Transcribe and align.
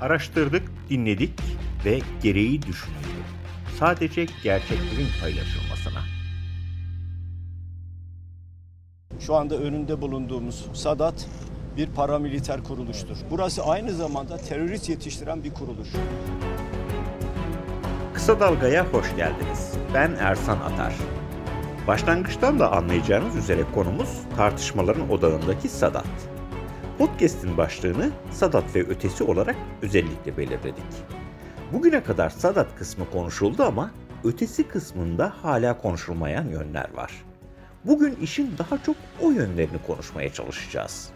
Araştırdık, 0.00 0.62
dinledik 0.90 1.32
ve 1.84 2.00
gereği 2.22 2.62
düşünüldü. 2.62 2.98
Sadece 3.78 4.26
gerçeklerin 4.42 5.08
paylaşılmasına. 5.20 6.00
Şu 9.20 9.34
anda 9.34 9.56
önünde 9.58 10.00
bulunduğumuz 10.00 10.66
Sadat 10.72 11.26
bir 11.76 11.86
paramiliter 11.86 12.64
kuruluştur. 12.64 13.16
Burası 13.30 13.64
aynı 13.64 13.92
zamanda 13.92 14.36
terörist 14.36 14.88
yetiştiren 14.88 15.44
bir 15.44 15.54
kuruluş. 15.54 15.88
Kısa 18.14 18.40
Dalga'ya 18.40 18.86
hoş 18.92 19.16
geldiniz. 19.16 19.72
Ben 19.94 20.16
Ersan 20.18 20.60
Atar. 20.60 20.94
Başlangıçtan 21.86 22.58
da 22.58 22.72
anlayacağınız 22.72 23.36
üzere 23.36 23.62
konumuz 23.74 24.08
tartışmaların 24.36 25.10
odağındaki 25.10 25.68
Sadat. 25.68 26.37
Podcast'in 26.98 27.56
başlığını 27.56 28.10
Sadat 28.30 28.76
ve 28.76 28.86
ötesi 28.86 29.24
olarak 29.24 29.56
özellikle 29.82 30.36
belirledik. 30.36 30.84
Bugüne 31.72 32.02
kadar 32.02 32.30
Sadat 32.30 32.76
kısmı 32.78 33.10
konuşuldu 33.10 33.62
ama 33.62 33.90
ötesi 34.24 34.68
kısmında 34.68 35.32
hala 35.42 35.78
konuşulmayan 35.78 36.48
yönler 36.48 36.94
var. 36.94 37.12
Bugün 37.84 38.16
işin 38.22 38.54
daha 38.58 38.82
çok 38.82 38.96
o 39.20 39.30
yönlerini 39.30 39.78
konuşmaya 39.86 40.32
çalışacağız. 40.32 41.10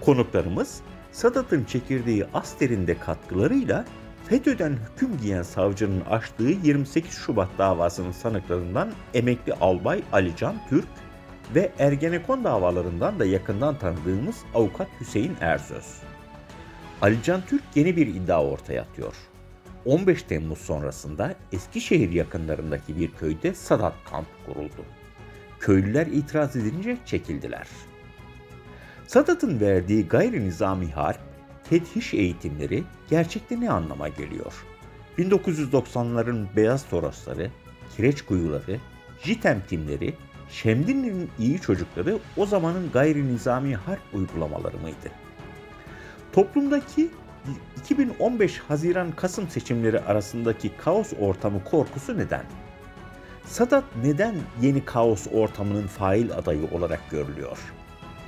Konuklarımız 0.00 0.80
Sadat'ın 1.12 1.64
çekirdeği 1.64 2.24
Aster'in 2.34 2.86
katkılarıyla 2.86 3.84
FETÖ'den 4.28 4.72
hüküm 4.72 5.18
giyen 5.18 5.42
savcının 5.42 6.00
açtığı 6.00 6.52
28 6.62 7.14
Şubat 7.14 7.48
davasının 7.58 8.12
sanıklarından 8.12 8.92
emekli 9.14 9.54
albay 9.54 10.02
Alican 10.12 10.54
Türk 10.68 10.88
ve 11.54 11.72
Ergenekon 11.78 12.44
davalarından 12.44 13.18
da 13.18 13.24
yakından 13.24 13.78
tanıdığımız 13.78 14.36
avukat 14.54 14.88
Hüseyin 15.00 15.36
Ersöz. 15.40 16.02
Alican 17.02 17.42
Türk 17.46 17.62
yeni 17.74 17.96
bir 17.96 18.06
iddia 18.06 18.44
ortaya 18.44 18.82
atıyor. 18.82 19.14
15 19.84 20.22
Temmuz 20.22 20.58
sonrasında 20.58 21.34
Eskişehir 21.52 22.10
yakınlarındaki 22.10 22.96
bir 22.96 23.10
köyde 23.10 23.54
Sadat 23.54 23.94
kamp 24.10 24.26
kuruldu. 24.46 24.84
Köylüler 25.60 26.06
itiraz 26.06 26.56
edince 26.56 26.96
çekildiler. 27.06 27.66
Sadat'ın 29.06 29.60
verdiği 29.60 30.08
gayri 30.08 30.44
nizami 30.44 30.90
harp, 30.90 31.20
tedhiş 31.70 32.14
eğitimleri 32.14 32.84
gerçekte 33.10 33.60
ne 33.60 33.70
anlama 33.70 34.08
geliyor? 34.08 34.52
1990'ların 35.18 36.46
beyaz 36.56 36.88
torosları, 36.88 37.50
kireç 37.96 38.22
kuyuları, 38.22 38.80
JITEM 39.22 39.62
timleri, 39.68 40.14
Şemdinli'nin 40.52 41.30
iyi 41.38 41.60
çocukları 41.60 42.18
o 42.36 42.46
zamanın 42.46 42.90
gayri 42.90 43.34
nizami 43.34 43.76
harp 43.76 44.00
uygulamaları 44.12 44.78
mıydı? 44.78 45.10
Toplumdaki 46.32 47.10
2015 47.80 48.58
Haziran-Kasım 48.58 49.48
seçimleri 49.48 50.00
arasındaki 50.00 50.76
kaos 50.76 51.12
ortamı 51.20 51.64
korkusu 51.64 52.18
neden? 52.18 52.44
Sadat 53.44 53.84
neden 54.04 54.34
yeni 54.62 54.84
kaos 54.84 55.26
ortamının 55.32 55.86
fail 55.86 56.32
adayı 56.32 56.66
olarak 56.72 57.10
görülüyor? 57.10 57.58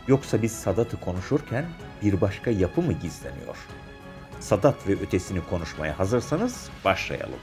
Yoksa 0.07 0.43
biz 0.43 0.53
Sadat'ı 0.53 1.01
konuşurken 1.01 1.65
bir 2.03 2.21
başka 2.21 2.51
yapı 2.51 2.83
mı 2.83 2.93
gizleniyor? 2.93 3.57
Sadat 4.41 4.89
ve 4.89 4.93
ötesini 4.93 5.41
konuşmaya 5.51 5.99
hazırsanız 5.99 6.71
başlayalım. 6.85 7.41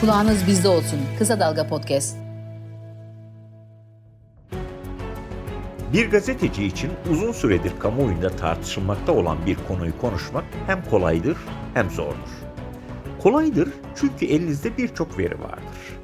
Kulağınız 0.00 0.46
bizde 0.46 0.68
olsun. 0.68 1.00
Kısa 1.18 1.40
Dalga 1.40 1.66
Podcast. 1.66 2.16
Bir 5.92 6.10
gazeteci 6.10 6.64
için 6.64 6.90
uzun 7.10 7.32
süredir 7.32 7.72
kamuoyunda 7.78 8.36
tartışılmakta 8.36 9.12
olan 9.12 9.46
bir 9.46 9.56
konuyu 9.68 9.98
konuşmak 10.00 10.44
hem 10.66 10.84
kolaydır 10.84 11.36
hem 11.74 11.90
zordur. 11.90 12.30
Kolaydır 13.22 13.68
çünkü 13.96 14.26
elinizde 14.26 14.76
birçok 14.76 15.18
veri 15.18 15.40
vardır. 15.40 15.98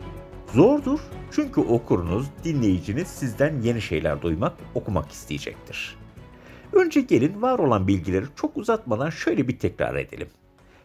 Zordur 0.54 1.00
çünkü 1.30 1.60
okurunuz, 1.60 2.26
dinleyiciniz 2.44 3.08
sizden 3.08 3.60
yeni 3.60 3.82
şeyler 3.82 4.22
duymak, 4.22 4.52
okumak 4.74 5.12
isteyecektir. 5.12 5.96
Önce 6.72 7.00
gelin 7.00 7.42
var 7.42 7.58
olan 7.58 7.88
bilgileri 7.88 8.26
çok 8.36 8.56
uzatmadan 8.56 9.10
şöyle 9.10 9.48
bir 9.48 9.58
tekrar 9.58 9.94
edelim. 9.94 10.28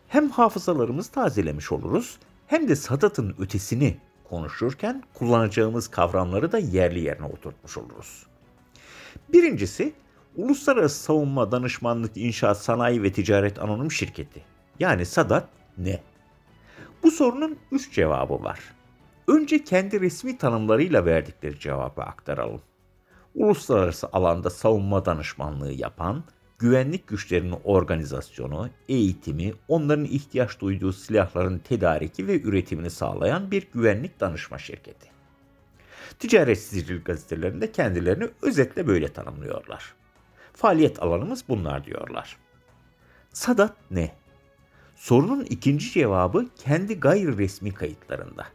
Hem 0.07 0.29
hafızalarımızı 0.29 1.11
tazelemiş 1.11 1.71
oluruz 1.71 2.17
hem 2.51 2.67
de 2.67 2.75
Sadat'ın 2.75 3.35
ötesini 3.39 3.97
konuşurken 4.29 5.03
kullanacağımız 5.13 5.87
kavramları 5.87 6.51
da 6.51 6.57
yerli 6.57 6.99
yerine 6.99 7.25
oturtmuş 7.25 7.77
oluruz. 7.77 8.25
Birincisi, 9.33 9.93
Uluslararası 10.35 11.03
Savunma 11.03 11.51
Danışmanlık 11.51 12.17
İnşaat 12.17 12.57
Sanayi 12.57 13.03
ve 13.03 13.11
Ticaret 13.11 13.59
Anonim 13.59 13.91
Şirketi. 13.91 14.43
Yani 14.79 15.05
Sadat 15.05 15.47
ne? 15.77 16.01
Bu 17.03 17.11
sorunun 17.11 17.57
üç 17.71 17.93
cevabı 17.93 18.43
var. 18.43 18.59
Önce 19.27 19.63
kendi 19.63 20.01
resmi 20.01 20.37
tanımlarıyla 20.37 21.05
verdikleri 21.05 21.59
cevabı 21.59 22.01
aktaralım. 22.01 22.61
Uluslararası 23.35 24.07
alanda 24.13 24.49
savunma 24.49 25.05
danışmanlığı 25.05 25.73
yapan, 25.73 26.23
güvenlik 26.61 27.07
güçlerinin 27.07 27.55
organizasyonu, 27.63 28.69
eğitimi, 28.89 29.53
onların 29.67 30.05
ihtiyaç 30.05 30.59
duyduğu 30.59 30.93
silahların 30.93 31.59
tedariki 31.59 32.27
ve 32.27 32.41
üretimini 32.41 32.89
sağlayan 32.89 33.51
bir 33.51 33.67
güvenlik 33.73 34.19
danışma 34.19 34.57
şirketi. 34.57 35.07
Ticaret 36.19 36.59
sicil 36.59 37.03
gazetelerinde 37.03 37.71
kendilerini 37.71 38.29
özetle 38.41 38.87
böyle 38.87 39.07
tanımlıyorlar. 39.07 39.93
Faaliyet 40.53 41.03
alanımız 41.03 41.43
bunlar 41.49 41.85
diyorlar. 41.85 42.37
Sadat 43.33 43.75
ne? 43.91 44.15
Sorunun 44.95 45.45
ikinci 45.45 45.91
cevabı 45.91 46.45
kendi 46.55 46.99
gayri 46.99 47.37
resmi 47.37 47.73
kayıtlarında. 47.73 48.45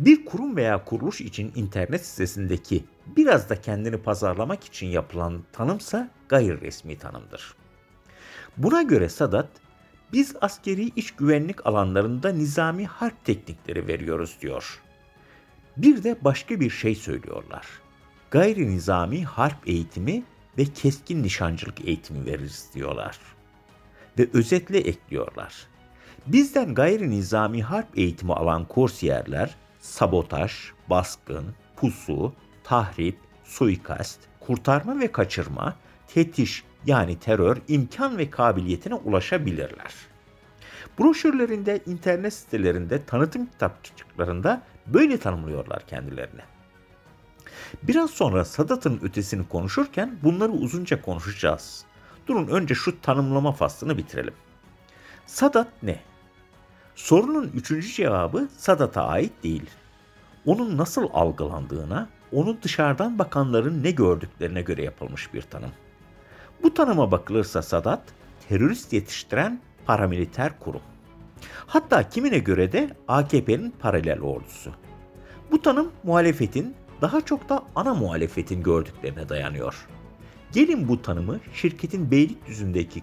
Bir 0.00 0.24
kurum 0.24 0.56
veya 0.56 0.84
kuruluş 0.84 1.20
için 1.20 1.52
internet 1.54 2.06
sitesindeki 2.06 2.84
biraz 3.16 3.50
da 3.50 3.60
kendini 3.60 3.96
pazarlamak 3.96 4.64
için 4.64 4.86
yapılan 4.86 5.42
tanımsa 5.52 6.10
gayri 6.28 6.60
resmi 6.60 6.98
tanımdır. 6.98 7.54
Buna 8.56 8.82
göre 8.82 9.08
Sadat, 9.08 9.48
biz 10.12 10.36
askeri 10.40 10.84
iç 10.96 11.10
güvenlik 11.10 11.66
alanlarında 11.66 12.32
nizami 12.32 12.86
harp 12.86 13.24
teknikleri 13.24 13.86
veriyoruz 13.86 14.36
diyor. 14.40 14.80
Bir 15.76 16.04
de 16.04 16.16
başka 16.24 16.60
bir 16.60 16.70
şey 16.70 16.94
söylüyorlar. 16.94 17.66
Gayri 18.30 18.70
nizami 18.70 19.24
harp 19.24 19.68
eğitimi 19.68 20.22
ve 20.58 20.64
keskin 20.64 21.22
nişancılık 21.22 21.88
eğitimi 21.88 22.26
veririz 22.26 22.70
diyorlar. 22.74 23.18
Ve 24.18 24.28
özetle 24.32 24.78
ekliyorlar. 24.78 25.54
Bizden 26.26 26.74
gayri 26.74 27.10
nizami 27.10 27.62
harp 27.62 27.98
eğitimi 27.98 28.32
alan 28.32 28.64
kursiyerler 28.64 29.56
sabotaj, 29.80 30.52
baskın, 30.90 31.54
pusu, 31.76 32.32
tahrip, 32.64 33.18
suikast, 33.44 34.20
kurtarma 34.40 35.00
ve 35.00 35.12
kaçırma, 35.12 35.76
tetiş 36.08 36.64
yani 36.86 37.18
terör 37.18 37.56
imkan 37.68 38.18
ve 38.18 38.30
kabiliyetine 38.30 38.94
ulaşabilirler. 38.94 39.94
Broşürlerinde, 40.98 41.80
internet 41.86 42.34
sitelerinde, 42.34 43.04
tanıtım 43.04 43.46
kitapçıklarında 43.46 44.62
böyle 44.86 45.18
tanımlıyorlar 45.18 45.86
kendilerini. 45.86 46.40
Biraz 47.82 48.10
sonra 48.10 48.44
Sadat'ın 48.44 49.00
ötesini 49.02 49.48
konuşurken 49.48 50.18
bunları 50.22 50.52
uzunca 50.52 51.02
konuşacağız. 51.02 51.84
Durun 52.26 52.46
önce 52.46 52.74
şu 52.74 53.00
tanımlama 53.00 53.52
faslını 53.52 53.98
bitirelim. 53.98 54.34
Sadat 55.26 55.68
ne? 55.82 56.00
Sorunun 56.94 57.50
üçüncü 57.54 57.88
cevabı 57.88 58.48
Sadat'a 58.56 59.04
ait 59.04 59.32
değil. 59.42 59.70
Onun 60.46 60.78
nasıl 60.78 61.08
algılandığına, 61.12 62.08
onun 62.32 62.58
dışarıdan 62.62 63.18
bakanların 63.18 63.82
ne 63.82 63.90
gördüklerine 63.90 64.62
göre 64.62 64.82
yapılmış 64.82 65.34
bir 65.34 65.42
tanım. 65.42 65.70
Bu 66.62 66.74
tanıma 66.74 67.10
bakılırsa 67.10 67.62
Sadat, 67.62 68.02
terörist 68.48 68.92
yetiştiren 68.92 69.60
paramiliter 69.86 70.58
kurum. 70.58 70.82
Hatta 71.66 72.08
kimine 72.08 72.38
göre 72.38 72.72
de 72.72 72.90
AKP'nin 73.08 73.70
paralel 73.70 74.20
ordusu. 74.20 74.70
Bu 75.50 75.62
tanım 75.62 75.92
muhalefetin, 76.04 76.74
daha 77.00 77.20
çok 77.20 77.48
da 77.48 77.62
ana 77.74 77.94
muhalefetin 77.94 78.62
gördüklerine 78.62 79.28
dayanıyor. 79.28 79.86
Gelin 80.52 80.88
bu 80.88 81.02
tanımı 81.02 81.40
şirketin 81.54 82.10
Beylikdüzü'ndeki 82.10 83.02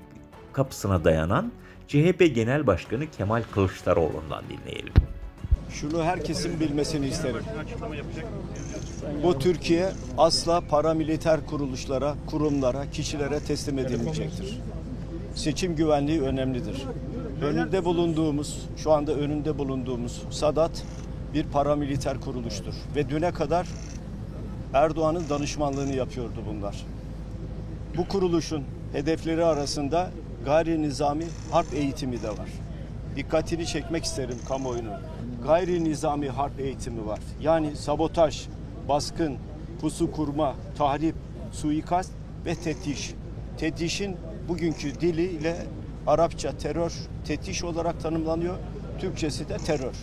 kapısına 0.54 1.04
dayanan 1.04 1.52
CHP 1.88 2.36
Genel 2.36 2.68
Başkanı 2.68 3.12
Kemal 3.18 3.44
Kılıçdaroğlu'ndan 3.52 4.44
dinleyelim. 4.50 4.94
Şunu 5.70 6.04
herkesin 6.04 6.60
bilmesini 6.60 7.08
isterim. 7.08 7.44
Bu 9.24 9.40
Türkiye 9.40 9.90
asla 10.18 10.62
paramiliter 10.62 11.46
kuruluşlara, 11.46 12.16
kurumlara, 12.26 12.90
kişilere 12.92 13.40
teslim 13.40 13.80
edilmeyecektir. 13.80 14.60
Seçim 15.36 15.76
güvenliği 15.76 16.22
önemlidir. 16.22 16.84
Önünde 17.42 17.86
bulunduğumuz, 17.86 18.66
şu 18.78 18.92
anda 18.92 19.14
önünde 19.14 19.58
bulunduğumuz 19.58 20.24
Sadat 20.30 20.84
bir 21.34 21.44
paramiliter 21.44 22.22
kuruluştur. 22.22 22.74
Ve 22.96 23.10
düne 23.10 23.32
kadar 23.32 23.68
Erdoğan'ın 24.74 25.30
danışmanlığını 25.30 25.96
yapıyordu 25.96 26.44
bunlar. 26.50 26.86
Bu 27.98 28.08
kuruluşun 28.08 28.64
hedefleri 28.94 29.46
arasında 29.46 30.12
gayri 30.46 30.82
nizami 30.82 31.26
harp 31.52 31.74
eğitimi 31.74 32.22
de 32.22 32.30
var. 32.30 32.50
Dikkatini 33.16 33.66
çekmek 33.66 34.04
isterim 34.04 34.38
kamuoyunun. 34.48 34.94
Gayri 35.46 35.84
nizami 35.84 36.30
harp 36.30 36.60
eğitimi 36.60 37.08
var. 37.08 37.20
Yani 37.42 37.76
sabotaj, 37.76 38.48
baskın, 38.90 39.38
pusu 39.82 40.12
kurma, 40.12 40.56
tahrip, 40.78 41.16
suikast 41.52 42.12
ve 42.46 42.56
tetiş. 42.56 43.14
Tetişin 43.58 44.18
bugünkü 44.48 45.02
diliyle 45.02 45.56
Arapça 46.08 46.58
terör, 46.58 46.94
tetiş 47.26 47.64
olarak 47.64 48.02
tanımlanıyor. 48.02 48.56
Türkçesi 49.00 49.50
de 49.50 49.58
terör. 49.58 49.96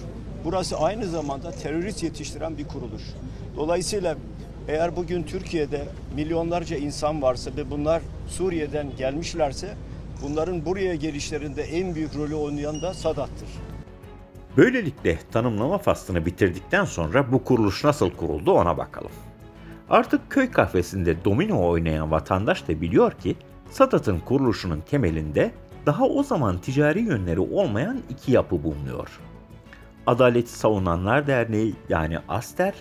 Burası 0.44 0.76
aynı 0.76 1.06
zamanda 1.06 1.50
terörist 1.50 2.02
yetiştiren 2.02 2.58
bir 2.58 2.68
kuruluş. 2.68 3.02
Dolayısıyla 3.56 4.16
eğer 4.68 4.96
bugün 4.96 5.22
Türkiye'de 5.22 5.84
milyonlarca 6.16 6.76
insan 6.76 7.22
varsa 7.22 7.50
ve 7.56 7.70
bunlar 7.70 8.02
Suriye'den 8.28 8.96
gelmişlerse 8.96 9.74
bunların 10.22 10.64
buraya 10.64 10.94
gelişlerinde 10.94 11.62
en 11.62 11.94
büyük 11.94 12.16
rolü 12.16 12.34
oynayan 12.34 12.82
da 12.82 12.94
Sadat'tır. 12.94 13.48
Böylelikle 14.56 15.18
tanımlama 15.32 15.78
faslını 15.78 16.26
bitirdikten 16.26 16.84
sonra 16.84 17.32
bu 17.32 17.44
kuruluş 17.44 17.84
nasıl 17.84 18.10
kuruldu 18.10 18.52
ona 18.52 18.76
bakalım. 18.78 19.10
Artık 19.90 20.30
köy 20.30 20.50
kahvesinde 20.50 21.24
domino 21.24 21.68
oynayan 21.68 22.10
vatandaş 22.10 22.68
da 22.68 22.80
biliyor 22.80 23.12
ki 23.12 23.36
Sadat'ın 23.70 24.18
kuruluşunun 24.18 24.80
temelinde 24.90 25.50
daha 25.86 26.04
o 26.04 26.22
zaman 26.22 26.58
ticari 26.58 27.00
yönleri 27.00 27.40
olmayan 27.40 28.00
iki 28.10 28.32
yapı 28.32 28.64
bulunuyor. 28.64 29.20
Adaleti 30.06 30.52
Savunanlar 30.52 31.26
Derneği 31.26 31.74
yani 31.88 32.18
ASTER 32.28 32.74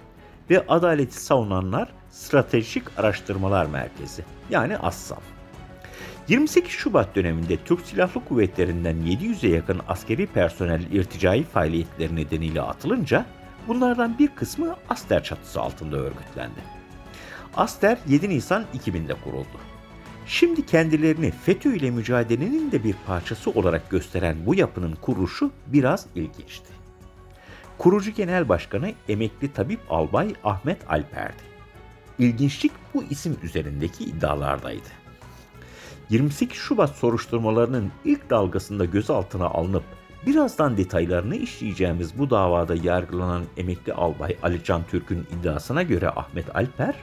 ve 0.50 0.68
Adaleti 0.68 1.24
Savunanlar 1.24 1.89
Stratejik 2.12 2.83
Araştırmalar 3.00 3.65
Merkezi 3.65 4.24
yani 4.50 4.77
ASSAM. 4.77 5.32
28 6.28 6.72
Şubat 6.72 7.16
döneminde 7.16 7.58
Türk 7.58 7.81
Silahlı 7.81 8.25
Kuvvetleri'nden 8.25 8.96
700'e 8.96 9.50
yakın 9.50 9.81
askeri 9.88 10.28
personel 10.28 10.81
irticai 10.92 11.44
faaliyetleri 11.44 12.16
nedeniyle 12.16 12.62
atılınca 12.62 13.25
bunlardan 13.68 14.20
bir 14.20 14.28
kısmı 14.28 14.75
Aster 14.90 15.24
çatısı 15.24 15.62
altında 15.62 15.98
örgütlendi. 15.98 16.60
Aster 17.56 17.98
7 18.08 18.30
Nisan 18.30 18.66
2000'de 18.74 19.14
kuruldu. 19.14 19.60
Şimdi 20.28 20.66
kendilerini 20.66 21.31
FETÖ 21.31 21.75
ile 21.75 21.92
mücadelenin 21.92 22.72
de 22.72 22.84
bir 22.84 22.96
parçası 23.08 23.52
olarak 23.52 23.90
gösteren 23.90 24.38
bu 24.46 24.56
yapının 24.56 24.96
kuruluşu 25.02 25.52
biraz 25.68 26.06
ilginçti. 26.16 26.74
Kurucu 27.78 28.12
Genel 28.12 28.50
Başkanı 28.50 28.92
emekli 29.10 29.54
tabip 29.54 29.80
albay 29.90 30.34
Ahmet 30.44 30.92
Alper'di. 30.92 31.44
İlginçlik 32.20 32.72
bu 32.94 33.04
isim 33.04 33.38
üzerindeki 33.44 34.04
iddialardaydı. 34.04 35.02
28 36.09 36.57
Şubat 36.57 36.95
soruşturmalarının 36.95 37.91
ilk 38.05 38.29
dalgasında 38.29 38.85
gözaltına 38.85 39.45
alınıp 39.45 39.83
birazdan 40.25 40.77
detaylarını 40.77 41.35
işleyeceğimiz 41.35 42.19
bu 42.19 42.29
davada 42.29 42.75
yargılanan 42.75 43.44
emekli 43.57 43.94
albay 43.94 44.38
Ali 44.44 44.63
Can 44.63 44.83
Türk'ün 44.83 45.27
iddiasına 45.39 45.83
göre 45.83 46.09
Ahmet 46.09 46.55
Alper, 46.55 46.95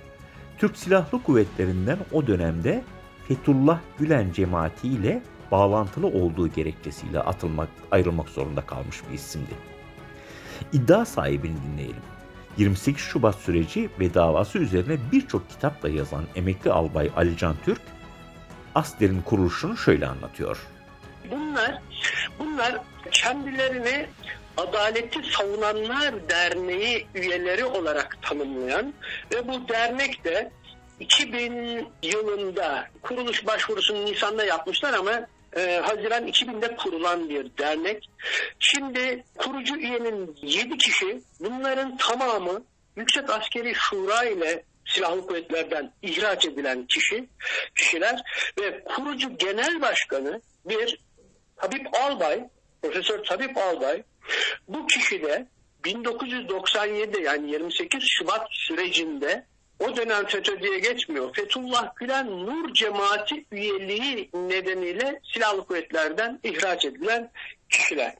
Türk 0.58 0.76
Silahlı 0.76 1.22
Kuvvetleri'nden 1.22 1.98
o 2.12 2.26
dönemde 2.26 2.84
Fethullah 3.28 3.80
Gülen 3.98 4.32
cemaati 4.32 4.88
ile 4.88 5.22
bağlantılı 5.50 6.06
olduğu 6.06 6.48
gerekçesiyle 6.48 7.20
atılmak, 7.20 7.68
ayrılmak 7.90 8.28
zorunda 8.28 8.60
kalmış 8.60 9.02
bir 9.08 9.14
isimdi. 9.14 9.54
İddia 10.72 11.04
sahibini 11.04 11.56
dinleyelim. 11.62 12.02
28 12.56 13.04
Şubat 13.04 13.34
süreci 13.34 13.90
ve 14.00 14.14
davası 14.14 14.58
üzerine 14.58 14.98
birçok 15.12 15.50
kitapla 15.50 15.88
yazan 15.88 16.24
emekli 16.34 16.72
albay 16.72 17.10
Ali 17.16 17.36
Can 17.36 17.54
Türk, 17.64 17.80
Aster'in 18.74 19.22
kuruluşunu 19.22 19.76
şöyle 19.76 20.06
anlatıyor. 20.06 20.58
Bunlar 21.30 21.82
bunlar 22.38 22.78
kendilerini 23.10 24.06
Adaleti 24.56 25.18
Savunanlar 25.32 26.28
Derneği 26.28 27.06
üyeleri 27.14 27.64
olarak 27.64 28.18
tanımlayan 28.22 28.94
ve 29.34 29.48
bu 29.48 29.68
dernek 29.68 30.24
de 30.24 30.50
2000 31.00 31.88
yılında 32.02 32.88
kuruluş 33.02 33.46
başvurusunu 33.46 34.04
Nisan'da 34.04 34.44
yapmışlar 34.44 34.94
ama 34.94 35.26
e, 35.56 35.80
Haziran 35.84 36.28
2000'de 36.28 36.76
kurulan 36.76 37.28
bir 37.28 37.50
dernek. 37.58 38.10
Şimdi 38.58 39.24
kurucu 39.38 39.76
üyenin 39.76 40.36
7 40.42 40.78
kişi 40.78 41.22
bunların 41.40 41.96
tamamı 41.96 42.62
Yüksek 42.96 43.30
Askeri 43.30 43.74
Şura 43.74 44.24
ile 44.24 44.62
Silahlı 44.90 45.26
Kuvvetler'den 45.26 45.92
ihraç 46.02 46.46
edilen 46.46 46.86
kişi, 46.86 47.28
kişiler 47.74 48.20
ve 48.60 48.84
kurucu 48.84 49.36
genel 49.36 49.80
başkanı 49.80 50.40
bir 50.64 51.00
Tabip 51.56 51.86
Albay, 51.94 52.48
Profesör 52.82 53.24
Tabip 53.24 53.56
Albay 53.56 54.02
bu 54.68 54.86
kişi 54.86 55.22
de 55.22 55.46
1997 55.84 57.22
yani 57.22 57.50
28 57.50 58.02
Şubat 58.02 58.46
sürecinde 58.50 59.46
o 59.80 59.96
dönem 59.96 60.26
FETÖ 60.26 60.60
diye 60.60 60.78
geçmiyor. 60.78 61.34
Fethullah 61.34 61.96
Gülen 61.96 62.26
Nur 62.26 62.74
Cemaati 62.74 63.44
üyeliği 63.52 64.30
nedeniyle 64.34 65.20
silahlı 65.34 65.66
kuvvetlerden 65.66 66.40
ihraç 66.42 66.84
edilen 66.84 67.30
kişiler. 67.70 68.14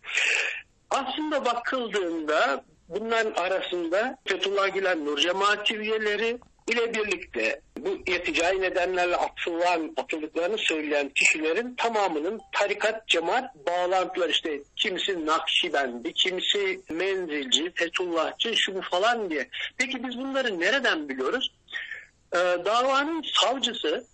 Aslında 0.90 1.44
bakıldığında 1.44 2.64
bunların 2.88 3.42
arasında 3.42 4.18
Fethullah 4.24 4.74
Gülen 4.74 5.04
Nur 5.04 5.18
Cemaati 5.18 5.76
üyeleri 5.76 6.38
ile 6.70 6.94
birlikte 6.94 7.60
bu 7.78 7.98
irticai 8.06 8.60
nedenlerle 8.60 9.16
atılan, 9.16 9.94
atıldıklarını 9.96 10.58
söyleyen 10.58 11.08
kişilerin 11.08 11.74
tamamının 11.74 12.40
tarikat 12.52 13.08
cemaat 13.08 13.54
bağlantıları 13.54 14.30
işte 14.30 14.60
kimisi 14.76 15.26
Nakşibendi, 15.26 16.12
kimisi 16.12 16.80
Menzilci, 16.90 17.72
Fethullahçı, 17.74 18.54
şu 18.56 18.80
falan 18.80 19.30
diye. 19.30 19.48
Peki 19.78 20.04
biz 20.04 20.18
bunları 20.18 20.60
nereden 20.60 21.08
biliyoruz? 21.08 21.52
Ee, 22.34 22.38
davanın 22.38 23.24
savcısı 23.34 24.04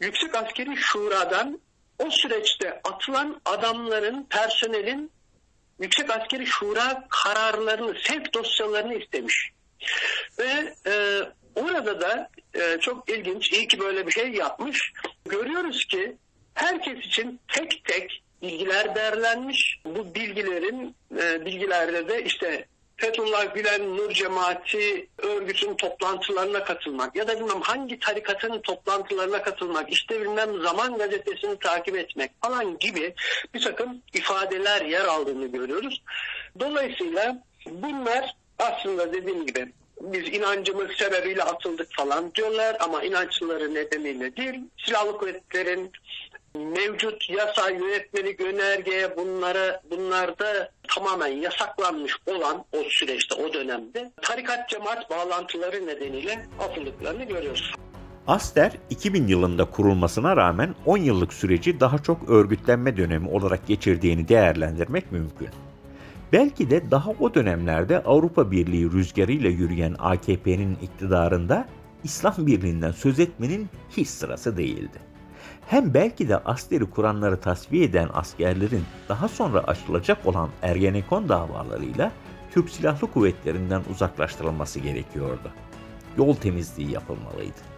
Yüksek 0.00 0.34
Askeri 0.34 0.76
Şura'dan 0.76 1.60
o 1.98 2.10
süreçte 2.10 2.80
atılan 2.84 3.40
adamların, 3.44 4.26
personelin 4.30 5.10
Yüksek 5.80 6.10
Askeri 6.10 6.46
Şura 6.46 7.06
kararlarını, 7.08 7.94
sevk 8.04 8.34
dosyalarını 8.34 8.94
istemiş. 8.94 9.50
Ve 10.38 10.74
e, 10.86 11.20
Orada 11.58 12.00
da 12.00 12.30
e, 12.54 12.80
çok 12.80 13.10
ilginç, 13.10 13.52
iyi 13.52 13.68
ki 13.68 13.80
böyle 13.80 14.06
bir 14.06 14.12
şey 14.12 14.30
yapmış. 14.30 14.92
Görüyoruz 15.24 15.84
ki 15.84 16.16
herkes 16.54 16.98
için 16.98 17.40
tek 17.48 17.84
tek 17.84 18.22
bilgiler 18.42 18.94
derlenmiş. 18.94 19.80
Bu 19.84 20.14
bilgilerin 20.14 20.94
e, 21.20 21.44
bilgilerde 21.44 22.08
de 22.08 22.24
işte 22.24 22.66
Fethullah 22.96 23.54
Gülen 23.54 23.96
Nur 23.96 24.10
Cemaati 24.10 25.08
örgütün 25.18 25.74
toplantılarına 25.74 26.64
katılmak 26.64 27.16
ya 27.16 27.28
da 27.28 27.40
bilmem 27.40 27.60
hangi 27.60 27.98
tarikatın 27.98 28.60
toplantılarına 28.60 29.42
katılmak, 29.42 29.92
işte 29.92 30.20
bilmem 30.20 30.62
Zaman 30.62 30.98
Gazetesi'ni 30.98 31.58
takip 31.58 31.96
etmek 31.96 32.30
falan 32.42 32.78
gibi 32.78 33.14
bir 33.54 33.60
takım 33.60 34.02
ifadeler 34.14 34.82
yer 34.82 35.04
aldığını 35.04 35.46
görüyoruz. 35.46 36.02
Dolayısıyla 36.60 37.42
bunlar 37.66 38.36
aslında 38.58 39.12
dediğim 39.12 39.46
gibi 39.46 39.72
biz 40.00 40.28
inancımız 40.28 40.90
sebebiyle 40.90 41.42
atıldık 41.42 41.88
falan 41.96 42.34
diyorlar 42.34 42.76
ama 42.80 43.02
inançları 43.02 43.74
nedeniyle 43.74 44.36
değil. 44.36 44.60
Silahlı 44.86 45.18
kuvvetlerin 45.18 45.92
mevcut 46.54 47.30
yasa 47.30 47.70
yönetmeni 47.70 48.36
önergeye 48.38 49.16
bunlara 49.16 49.80
bunlarda 49.90 50.70
tamamen 50.88 51.28
yasaklanmış 51.28 52.12
olan 52.26 52.64
o 52.72 52.82
süreçte 52.88 53.34
o 53.34 53.52
dönemde 53.52 54.12
tarikat 54.22 54.68
cemaat 54.68 55.10
bağlantıları 55.10 55.86
nedeniyle 55.86 56.46
atıldıklarını 56.60 57.24
görüyoruz. 57.24 57.72
Aster 58.26 58.72
2000 58.90 59.26
yılında 59.26 59.64
kurulmasına 59.64 60.36
rağmen 60.36 60.74
10 60.86 60.98
yıllık 60.98 61.32
süreci 61.32 61.80
daha 61.80 61.98
çok 61.98 62.30
örgütlenme 62.30 62.96
dönemi 62.96 63.28
olarak 63.28 63.66
geçirdiğini 63.66 64.28
değerlendirmek 64.28 65.12
mümkün. 65.12 65.48
Belki 66.32 66.70
de 66.70 66.90
daha 66.90 67.10
o 67.10 67.34
dönemlerde 67.34 68.02
Avrupa 68.02 68.50
Birliği 68.50 68.92
rüzgarıyla 68.92 69.50
yürüyen 69.50 69.96
AKP'nin 69.98 70.78
iktidarında 70.82 71.68
İslam 72.04 72.34
Birliği'nden 72.38 72.90
söz 72.90 73.20
etmenin 73.20 73.68
hiç 73.90 74.08
sırası 74.08 74.56
değildi. 74.56 74.98
Hem 75.66 75.94
belki 75.94 76.28
de 76.28 76.36
Asleri 76.36 76.90
kuranları 76.90 77.40
tasfiye 77.40 77.84
eden 77.84 78.08
askerlerin 78.12 78.84
daha 79.08 79.28
sonra 79.28 79.58
açılacak 79.60 80.26
olan 80.26 80.48
Ergenekon 80.62 81.28
davalarıyla 81.28 82.12
Türk 82.50 82.70
Silahlı 82.70 83.06
Kuvvetleri'nden 83.12 83.82
uzaklaştırılması 83.90 84.80
gerekiyordu. 84.80 85.50
Yol 86.18 86.34
temizliği 86.34 86.90
yapılmalıydı. 86.90 87.77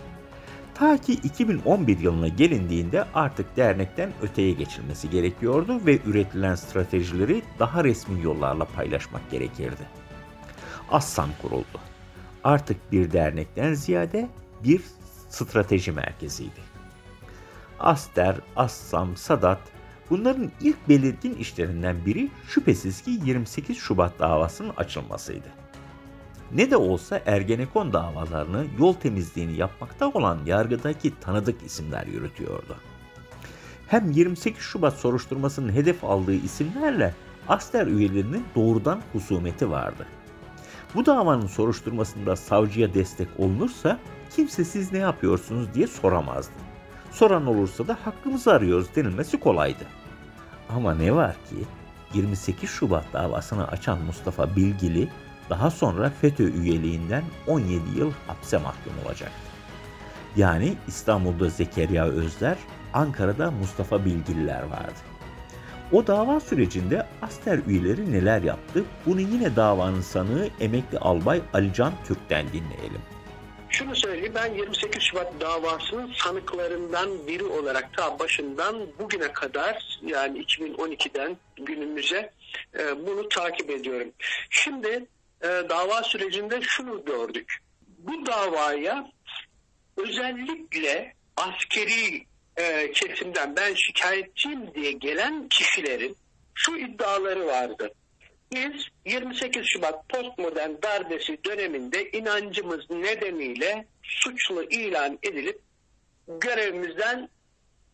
Ta 0.81 0.99
ki 0.99 1.13
2011 1.13 1.99
yılına 1.99 2.29
gelindiğinde 2.29 3.05
artık 3.15 3.57
dernekten 3.57 4.13
öteye 4.23 4.53
geçilmesi 4.53 5.11
gerekiyordu 5.11 5.87
ve 5.87 5.99
üretilen 6.07 6.55
stratejileri 6.55 7.43
daha 7.59 7.85
resmi 7.85 8.23
yollarla 8.23 8.65
paylaşmak 8.65 9.31
gerekirdi. 9.31 9.89
Assam 10.91 11.31
kuruldu. 11.43 11.81
artık 12.45 12.93
bir 12.93 13.13
dernekten 13.13 13.75
ziyade 13.75 14.29
bir 14.65 14.81
strateji 15.29 15.93
merkeziydi. 15.93 16.61
Aster, 17.81 18.37
Assam, 18.57 19.17
Sadat 19.17 19.61
bunların 20.11 20.51
ilk 20.61 20.89
belirgin 20.89 21.35
işlerinden 21.35 22.07
biri 22.07 22.29
şüphesiz 22.49 23.03
ki 23.03 23.11
28 23.25 23.77
Şubat 23.79 24.19
davasının 24.19 24.73
açılmasıydı. 24.77 25.49
Ne 26.55 26.71
de 26.71 26.77
olsa 26.77 27.23
Ergenekon 27.27 27.93
davalarını 27.93 28.67
yol 28.79 28.93
temizliğini 28.93 29.57
yapmakta 29.57 30.09
olan 30.09 30.39
yargıdaki 30.47 31.21
tanıdık 31.21 31.63
isimler 31.63 32.07
yürütüyordu. 32.07 32.77
Hem 33.87 34.11
28 34.11 34.63
Şubat 34.63 34.95
soruşturmasının 34.95 35.73
hedef 35.73 36.05
aldığı 36.05 36.35
isimlerle 36.35 37.15
Aster 37.49 37.87
üyelerinin 37.87 38.45
doğrudan 38.57 39.01
husumeti 39.13 39.71
vardı. 39.71 40.07
Bu 40.95 41.07
davanın 41.07 41.47
soruşturmasında 41.47 42.37
savcıya 42.37 42.95
destek 42.95 43.29
olunursa 43.39 43.99
kimse 44.37 44.65
siz 44.65 44.93
ne 44.93 44.99
yapıyorsunuz 44.99 45.75
diye 45.75 45.87
soramazdı. 45.87 46.53
Soran 47.11 47.47
olursa 47.47 47.89
da 47.89 47.99
hakkımızı 48.05 48.53
arıyoruz 48.53 48.97
denilmesi 48.97 49.41
kolaydı. 49.41 49.85
Ama 50.69 50.95
ne 50.95 51.15
var 51.15 51.35
ki 51.35 51.57
28 52.15 52.71
Şubat 52.71 53.13
davasını 53.13 53.69
açan 53.69 53.99
Mustafa 54.03 54.57
Bilgili 54.57 55.09
daha 55.51 55.71
sonra 55.71 56.11
FETÖ 56.21 56.51
üyeliğinden 56.51 57.25
17 57.47 57.99
yıl 57.99 58.13
hapse 58.27 58.59
mahkum 58.59 58.93
olacaktı. 59.07 59.51
Yani 60.37 60.75
İstanbul'da 60.89 61.49
Zekeriya 61.49 62.05
Özler, 62.05 62.57
Ankara'da 62.93 63.51
Mustafa 63.51 64.05
Bilgililer 64.05 64.63
vardı. 64.63 64.99
O 65.93 66.07
dava 66.07 66.41
sürecinde 66.41 67.07
Aster 67.23 67.59
üyeleri 67.67 68.13
neler 68.13 68.43
yaptı? 68.43 68.85
Bunu 69.07 69.21
yine 69.21 69.57
davanın 69.57 70.01
sanığı 70.01 70.49
emekli 70.61 70.99
albay 70.99 71.43
Alican 71.53 71.93
Türk'ten 72.05 72.47
dinleyelim. 72.49 73.01
Şunu 73.69 73.97
söyleyeyim 73.97 74.33
ben 74.35 74.55
28 74.55 75.03
Şubat 75.03 75.41
davasının 75.41 76.13
sanıklarından 76.13 77.27
biri 77.27 77.45
olarak 77.45 77.97
ta 77.97 78.19
başından 78.19 78.87
bugüne 78.99 79.33
kadar 79.33 79.99
yani 80.03 80.43
2012'den 80.43 81.37
günümüze 81.57 82.31
e, 82.79 83.07
bunu 83.07 83.29
takip 83.29 83.71
ediyorum. 83.71 84.09
Şimdi 84.51 85.07
e, 85.43 85.49
dava 85.49 86.03
sürecinde 86.03 86.61
şunu 86.63 87.05
gördük. 87.05 87.59
Bu 87.99 88.27
davaya 88.27 89.11
özellikle 89.97 91.15
askeri 91.37 92.25
e, 92.57 92.93
kesimden 92.93 93.57
ben 93.57 93.75
şikayetçiyim 93.75 94.75
diye 94.75 94.93
gelen 94.93 95.49
kişilerin 95.49 96.17
şu 96.55 96.77
iddiaları 96.77 97.47
vardı. 97.47 97.93
Biz 98.53 98.87
28 99.05 99.63
Şubat 99.67 100.09
postmodern 100.09 100.73
darbesi 100.83 101.45
döneminde 101.45 102.11
inancımız 102.11 102.91
nedeniyle 102.91 103.87
suçlu 104.03 104.63
ilan 104.63 105.19
edilip 105.23 105.61
görevimizden 106.29 107.29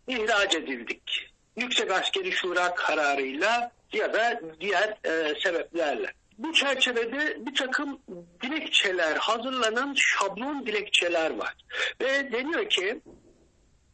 ihraç 0.09 0.55
edildik. 0.55 1.31
Yüksek 1.57 1.91
Askeri 1.91 2.33
Şura 2.33 2.75
kararıyla 2.75 3.73
ya 3.93 4.13
da 4.13 4.41
diğer 4.61 4.89
e, 5.05 5.35
sebeplerle. 5.41 6.13
Bu 6.39 6.53
çerçevede 6.53 7.47
bir 7.47 7.55
takım 7.55 8.01
dilekçeler, 8.43 9.17
hazırlanan 9.17 9.95
şablon 9.97 10.67
dilekçeler 10.67 11.31
var. 11.31 11.55
Ve 12.01 12.33
deniyor 12.33 12.69
ki 12.69 13.01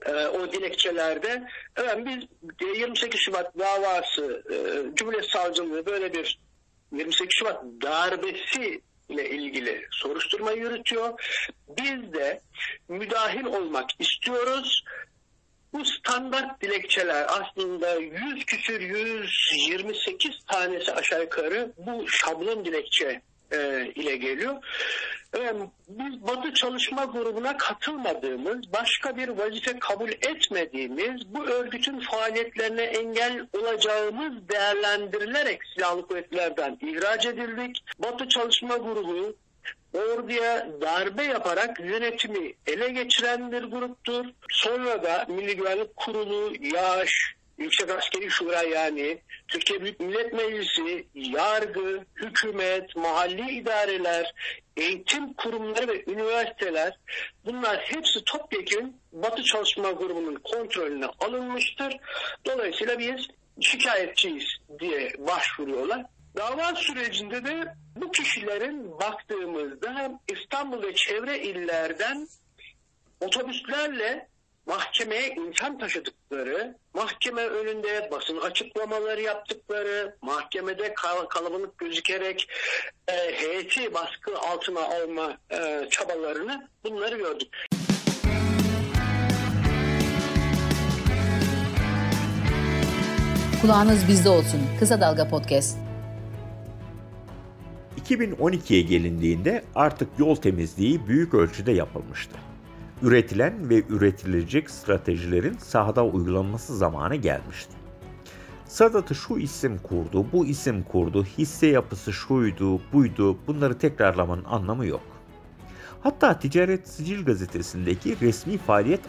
e, 0.06 0.12
o 0.12 0.52
dilekçelerde 0.52 1.48
evet, 1.76 1.98
biz 2.06 2.24
28 2.76 3.20
Şubat 3.20 3.58
davası 3.58 4.42
e, 4.50 4.56
Cumhuriyet 4.94 5.30
Savcılığı 5.30 5.86
böyle 5.86 6.14
bir 6.14 6.38
28 6.92 7.28
Şubat 7.38 7.64
darbesi 7.82 8.82
ile 9.08 9.30
ilgili 9.30 9.86
soruşturma 9.90 10.52
yürütüyor. 10.52 11.20
Biz 11.68 12.12
de 12.12 12.40
müdahil 12.88 13.44
olmak 13.44 13.90
istiyoruz. 13.98 14.84
Bu 15.72 15.84
standart 15.84 16.62
dilekçeler 16.62 17.26
aslında 17.28 17.94
100 17.94 18.44
küsür 18.44 18.80
128 18.80 20.30
tanesi 20.46 20.92
aşağı 20.92 21.22
yukarı 21.22 21.72
bu 21.78 22.08
şablon 22.08 22.64
dilekçe 22.64 23.22
e, 23.52 23.86
ile 23.94 24.16
geliyor. 24.16 24.56
E, 25.36 25.52
biz 25.88 26.22
Batı 26.22 26.54
Çalışma 26.54 27.04
Grubu'na 27.04 27.56
katılmadığımız, 27.56 28.72
başka 28.72 29.16
bir 29.16 29.28
vazife 29.28 29.78
kabul 29.78 30.08
etmediğimiz, 30.08 31.34
bu 31.34 31.44
örgütün 31.46 32.00
faaliyetlerine 32.00 32.82
engel 32.82 33.46
olacağımız 33.52 34.48
değerlendirilerek 34.48 35.60
silahlı 35.74 36.06
kuvvetlerden 36.06 36.78
ihraç 36.80 37.26
edildik. 37.26 37.84
Batı 37.98 38.28
Çalışma 38.28 38.76
Grubu 38.76 39.36
orduya 39.94 40.68
darbe 40.80 41.24
yaparak 41.24 41.80
yönetimi 41.80 42.54
ele 42.66 42.88
geçiren 42.88 43.52
bir 43.52 43.62
gruptur. 43.62 44.26
Sonra 44.50 45.02
da 45.02 45.26
Milli 45.28 45.56
Güvenlik 45.56 45.96
Kurulu, 45.96 46.52
YAŞ, 46.60 47.10
Yüksek 47.58 47.90
Askeri 47.90 48.30
Şura 48.30 48.62
yani 48.62 49.18
Türkiye 49.48 49.80
Büyük 49.80 50.00
Millet 50.00 50.32
Meclisi, 50.32 51.06
yargı, 51.14 52.04
hükümet, 52.16 52.96
mahalli 52.96 53.50
idareler, 53.50 54.34
eğitim 54.76 55.32
kurumları 55.32 55.88
ve 55.88 56.04
üniversiteler 56.06 56.98
bunlar 57.44 57.78
hepsi 57.78 58.24
topyekun 58.24 58.96
Batı 59.12 59.42
Çalışma 59.42 59.90
Grubu'nun 59.90 60.34
kontrolüne 60.34 61.06
alınmıştır. 61.06 61.96
Dolayısıyla 62.44 62.98
biz 62.98 63.26
şikayetçiyiz 63.60 64.44
diye 64.80 65.12
başvuruyorlar. 65.18 66.04
Dava 66.36 66.74
sürecinde 66.74 67.44
de 67.44 67.74
bu 67.96 68.12
kişilerin 68.12 69.00
baktığımızda 69.00 70.20
İstanbul 70.28 70.82
ve 70.82 70.94
çevre 70.94 71.42
illerden 71.42 72.28
otobüslerle 73.20 74.28
mahkemeye 74.66 75.28
insan 75.28 75.78
taşıdıkları, 75.78 76.76
mahkeme 76.94 77.42
önünde 77.42 78.08
basın 78.10 78.36
açıklamaları 78.36 79.22
yaptıkları, 79.22 80.16
mahkemede 80.22 80.94
kal- 80.94 81.26
kalabalık 81.26 81.78
gözükerek 81.78 82.48
e, 83.08 83.12
heyeti 83.12 83.94
baskı 83.94 84.38
altına 84.38 84.80
alma 84.80 85.36
e, 85.50 85.88
çabalarını 85.90 86.68
bunları 86.84 87.16
gördük. 87.16 87.66
Kulağınız 93.62 94.08
bizde 94.08 94.28
olsun. 94.28 94.60
Kısa 94.78 95.00
Dalga 95.00 95.28
Podcast. 95.28 95.91
2012'ye 98.12 98.82
gelindiğinde 98.82 99.64
artık 99.74 100.08
yol 100.18 100.34
temizliği 100.34 101.06
büyük 101.06 101.34
ölçüde 101.34 101.72
yapılmıştı. 101.72 102.38
Üretilen 103.02 103.70
ve 103.70 103.82
üretilecek 103.88 104.70
stratejilerin 104.70 105.56
sahada 105.58 106.04
uygulanması 106.04 106.76
zamanı 106.76 107.16
gelmişti. 107.16 107.72
Sadat'ı 108.64 109.14
şu 109.14 109.38
isim 109.38 109.78
kurdu, 109.78 110.26
bu 110.32 110.46
isim 110.46 110.82
kurdu, 110.82 111.24
hisse 111.24 111.66
yapısı 111.66 112.12
şuydu, 112.12 112.80
buydu 112.92 113.38
bunları 113.46 113.78
tekrarlamanın 113.78 114.44
anlamı 114.44 114.86
yok. 114.86 115.02
Hatta 116.02 116.38
Ticaret 116.38 116.88
Sicil 116.88 117.24
gazetesindeki 117.24 118.16
resmi 118.20 118.58
faaliyet 118.58 119.00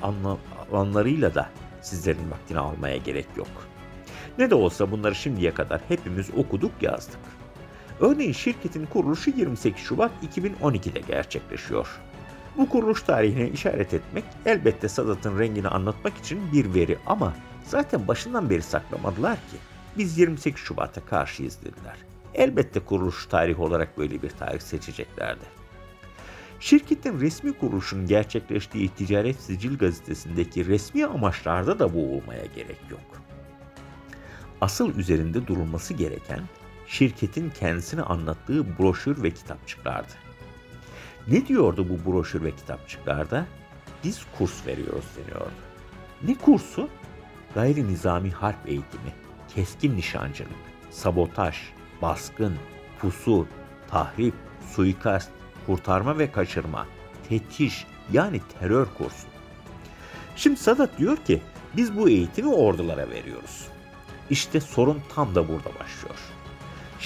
alanlarıyla 0.71 1.35
da 1.35 1.49
sizlerin 1.81 2.31
vaktini 2.31 2.59
almaya 2.59 2.97
gerek 2.97 3.27
yok. 3.37 3.47
Ne 4.39 4.49
de 4.49 4.55
olsa 4.55 4.91
bunları 4.91 5.15
şimdiye 5.15 5.53
kadar 5.53 5.81
hepimiz 5.87 6.29
okuduk 6.37 6.71
yazdık. 6.81 7.19
Örneğin 7.99 8.33
şirketin 8.33 8.85
kuruluşu 8.85 9.29
28 9.29 9.83
Şubat 9.83 10.11
2012'de 10.35 10.99
gerçekleşiyor. 10.99 11.87
Bu 12.57 12.69
kuruluş 12.69 13.03
tarihine 13.03 13.49
işaret 13.49 13.93
etmek 13.93 14.23
elbette 14.45 14.89
Sadat'ın 14.89 15.39
rengini 15.39 15.67
anlatmak 15.67 16.17
için 16.17 16.51
bir 16.53 16.73
veri 16.73 16.97
ama 17.05 17.33
zaten 17.65 18.07
başından 18.07 18.49
beri 18.49 18.61
saklamadılar 18.61 19.35
ki. 19.35 19.57
Biz 19.97 20.17
28 20.17 20.63
Şubat'a 20.63 21.05
karşıyız 21.05 21.61
dediler. 21.61 21.97
Elbette 22.33 22.79
kuruluş 22.79 23.25
tarihi 23.25 23.61
olarak 23.61 23.97
böyle 23.97 24.21
bir 24.21 24.29
tarih 24.29 24.59
seçeceklerdi. 24.59 25.45
Şirketin 26.59 27.21
resmi 27.21 27.53
kuruluşun 27.53 28.07
gerçekleştiği 28.07 28.89
Ticaret 28.89 29.41
Sicil 29.41 29.77
gazetesindeki 29.77 30.65
resmi 30.65 31.05
amaçlarda 31.05 31.79
da 31.79 31.93
boğulmaya 31.93 32.45
gerek 32.45 32.79
yok. 32.91 33.21
Asıl 34.61 34.95
üzerinde 34.95 35.47
durulması 35.47 35.93
gereken 35.93 36.39
şirketin 36.87 37.49
kendisini 37.49 38.01
anlattığı 38.01 38.77
broşür 38.79 39.23
ve 39.23 39.31
kitapçıklardı. 39.31 40.13
Ne 41.27 41.47
diyordu 41.47 41.87
bu 41.89 42.11
broşür 42.11 42.43
ve 42.43 42.51
kitapçıklarda? 42.51 43.45
Biz 44.03 44.21
kurs 44.37 44.67
veriyoruz 44.67 45.05
deniyordu. 45.17 45.51
Ne 46.23 46.35
kursu? 46.35 46.89
Gayri 47.55 47.87
nizami 47.87 48.31
harp 48.31 48.67
eğitimi, 48.67 49.13
keskin 49.55 49.97
nişancılık, 49.97 50.51
sabotaj, 50.91 51.55
baskın, 52.01 52.55
pusu, 52.99 53.47
tahrip, 53.87 54.33
suikast, 54.71 55.31
kurtarma 55.65 56.17
ve 56.19 56.31
kaçırma, 56.31 56.87
tetiş 57.29 57.87
yani 58.11 58.41
terör 58.59 58.87
kursu. 58.97 59.27
Şimdi 60.35 60.59
Sadat 60.59 60.97
diyor 60.97 61.17
ki 61.17 61.41
biz 61.77 61.97
bu 61.97 62.09
eğitimi 62.09 62.53
ordulara 62.53 63.09
veriyoruz. 63.09 63.67
İşte 64.29 64.61
sorun 64.61 65.01
tam 65.15 65.35
da 65.35 65.47
burada 65.47 65.69
başlıyor. 65.79 66.19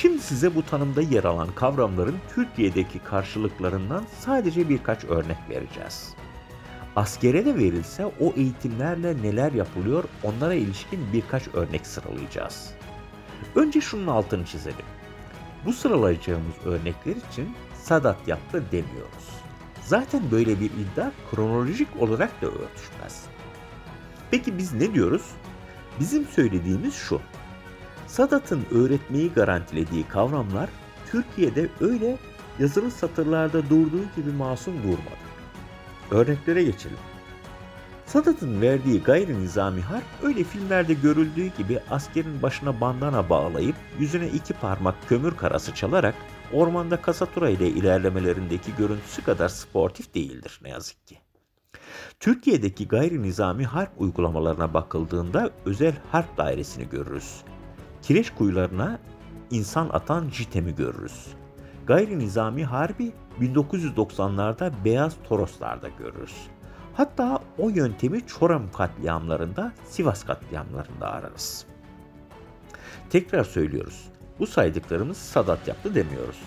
Şimdi 0.01 0.21
size 0.21 0.55
bu 0.55 0.65
tanımda 0.65 1.01
yer 1.01 1.23
alan 1.23 1.47
kavramların 1.55 2.17
Türkiye'deki 2.35 2.99
karşılıklarından 2.99 4.03
sadece 4.19 4.69
birkaç 4.69 5.03
örnek 5.03 5.37
vereceğiz. 5.49 6.13
Askere 6.95 7.45
de 7.45 7.55
verilse 7.55 8.05
o 8.05 8.33
eğitimlerle 8.35 9.21
neler 9.23 9.51
yapılıyor 9.51 10.03
onlara 10.23 10.53
ilişkin 10.53 10.99
birkaç 11.13 11.47
örnek 11.47 11.87
sıralayacağız. 11.87 12.73
Önce 13.55 13.81
şunun 13.81 14.07
altını 14.07 14.45
çizelim. 14.45 14.85
Bu 15.65 15.73
sıralayacağımız 15.73 16.55
örnekler 16.65 17.15
için 17.31 17.55
Sadat 17.83 18.27
yaptı 18.27 18.63
demiyoruz. 18.71 19.29
Zaten 19.83 20.21
böyle 20.31 20.59
bir 20.59 20.71
iddia 20.71 21.11
kronolojik 21.31 21.87
olarak 21.99 22.41
da 22.41 22.47
örtüşmez. 22.47 23.25
Peki 24.31 24.57
biz 24.57 24.73
ne 24.73 24.93
diyoruz? 24.93 25.25
Bizim 25.99 26.25
söylediğimiz 26.25 26.93
şu. 26.93 27.21
Sadat'ın 28.07 28.65
öğretmeyi 28.71 29.33
garantilediği 29.33 30.07
kavramlar 30.07 30.69
Türkiye'de 31.11 31.69
öyle 31.81 32.17
yazılı 32.59 32.91
satırlarda 32.91 33.69
durduğu 33.69 34.03
gibi 34.15 34.31
masum 34.37 34.83
durmadı. 34.83 35.27
Örneklere 36.11 36.63
geçelim. 36.63 36.97
Sadat'ın 38.05 38.61
verdiği 38.61 39.03
gayri 39.03 39.39
nizami 39.39 39.81
harp 39.81 40.03
öyle 40.23 40.43
filmlerde 40.43 40.93
görüldüğü 40.93 41.47
gibi 41.57 41.79
askerin 41.89 42.41
başına 42.41 42.81
bandana 42.81 43.29
bağlayıp 43.29 43.75
yüzüne 43.99 44.27
iki 44.27 44.53
parmak 44.53 44.95
kömür 45.09 45.37
karası 45.37 45.75
çalarak 45.75 46.15
ormanda 46.53 47.01
kasatura 47.01 47.49
ile 47.49 47.67
ilerlemelerindeki 47.67 48.75
görüntüsü 48.75 49.23
kadar 49.23 49.49
sportif 49.49 50.15
değildir 50.15 50.59
ne 50.63 50.69
yazık 50.69 51.07
ki. 51.07 51.17
Türkiye'deki 52.19 52.87
gayri 52.87 53.21
nizami 53.21 53.65
harp 53.65 54.01
uygulamalarına 54.01 54.73
bakıldığında 54.73 55.49
özel 55.65 55.93
harp 56.11 56.37
dairesini 56.37 56.89
görürüz. 56.89 57.43
Kireç 58.07 58.29
kuyularına 58.29 58.99
insan 59.51 59.89
atan 59.89 60.29
JITEM'i 60.29 60.75
görürüz. 60.75 61.27
Gayri 61.87 62.19
nizami 62.19 62.65
harbi 62.65 63.11
1990'larda 63.41 64.71
Beyaz 64.85 65.13
Toroslar'da 65.29 65.89
görürüz. 65.99 66.35
Hatta 66.93 67.39
o 67.57 67.69
yöntemi 67.69 68.27
Çorum 68.27 68.71
katliamlarında, 68.71 69.71
Sivas 69.89 70.25
katliamlarında 70.25 71.11
ararız. 71.11 71.65
Tekrar 73.09 73.43
söylüyoruz. 73.43 74.05
Bu 74.39 74.47
saydıklarımız 74.47 75.17
Sadat 75.17 75.67
yaptı 75.67 75.95
demiyoruz. 75.95 76.39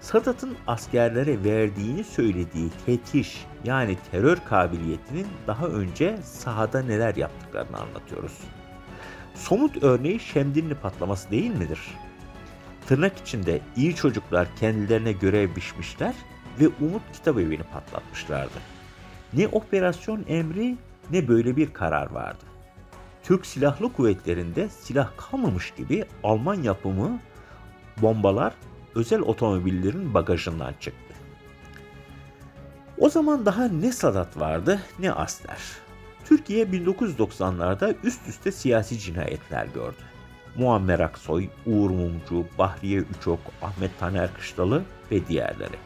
Sadat'ın 0.00 0.56
askerlere 0.66 1.44
verdiğini 1.44 2.04
söylediği 2.04 2.70
tetiş 2.86 3.46
yani 3.64 3.96
terör 4.10 4.38
kabiliyetinin 4.48 5.26
daha 5.46 5.66
önce 5.66 6.18
sahada 6.22 6.82
neler 6.82 7.14
yaptıklarını 7.14 7.76
anlatıyoruz. 7.76 8.38
Somut 9.34 9.82
örneği 9.82 10.20
Şemdinli 10.20 10.74
patlaması 10.74 11.30
değil 11.30 11.50
midir? 11.50 11.80
Tırnak 12.86 13.18
içinde 13.18 13.60
iyi 13.76 13.94
çocuklar 13.94 14.56
kendilerine 14.56 15.12
görev 15.12 15.56
biçmişler 15.56 16.14
ve 16.60 16.68
Umut 16.80 17.02
Kitabevi'ni 17.12 17.62
patlatmışlardı. 17.62 18.58
Ne 19.32 19.48
operasyon 19.48 20.24
emri 20.28 20.76
ne 21.10 21.28
böyle 21.28 21.56
bir 21.56 21.72
karar 21.72 22.10
vardı. 22.10 22.44
Türk 23.22 23.46
Silahlı 23.46 23.92
Kuvvetleri'nde 23.92 24.68
silah 24.68 25.10
kalmamış 25.16 25.70
gibi 25.70 26.04
Alman 26.22 26.62
yapımı 26.62 27.20
bombalar 27.96 28.54
özel 28.94 29.20
otomobillerin 29.20 30.14
bagajından 30.14 30.72
çıktı. 30.80 31.14
O 32.98 33.08
zaman 33.08 33.46
daha 33.46 33.64
ne 33.64 33.92
Sadat 33.92 34.40
vardı 34.40 34.80
ne 34.98 35.12
Asler. 35.12 35.58
Türkiye 36.30 36.64
1990'larda 36.64 37.94
üst 38.04 38.28
üste 38.28 38.52
siyasi 38.52 38.98
cinayetler 38.98 39.66
gördü. 39.66 40.02
Muammer 40.56 41.00
Aksoy, 41.00 41.48
Uğur 41.66 41.90
Mumcu, 41.90 42.46
Bahriye 42.58 42.98
Üçok, 43.00 43.38
Ahmet 43.62 43.98
Taner 44.00 44.34
Kışlalı 44.34 44.82
ve 45.10 45.26
diğerleri. 45.26 45.76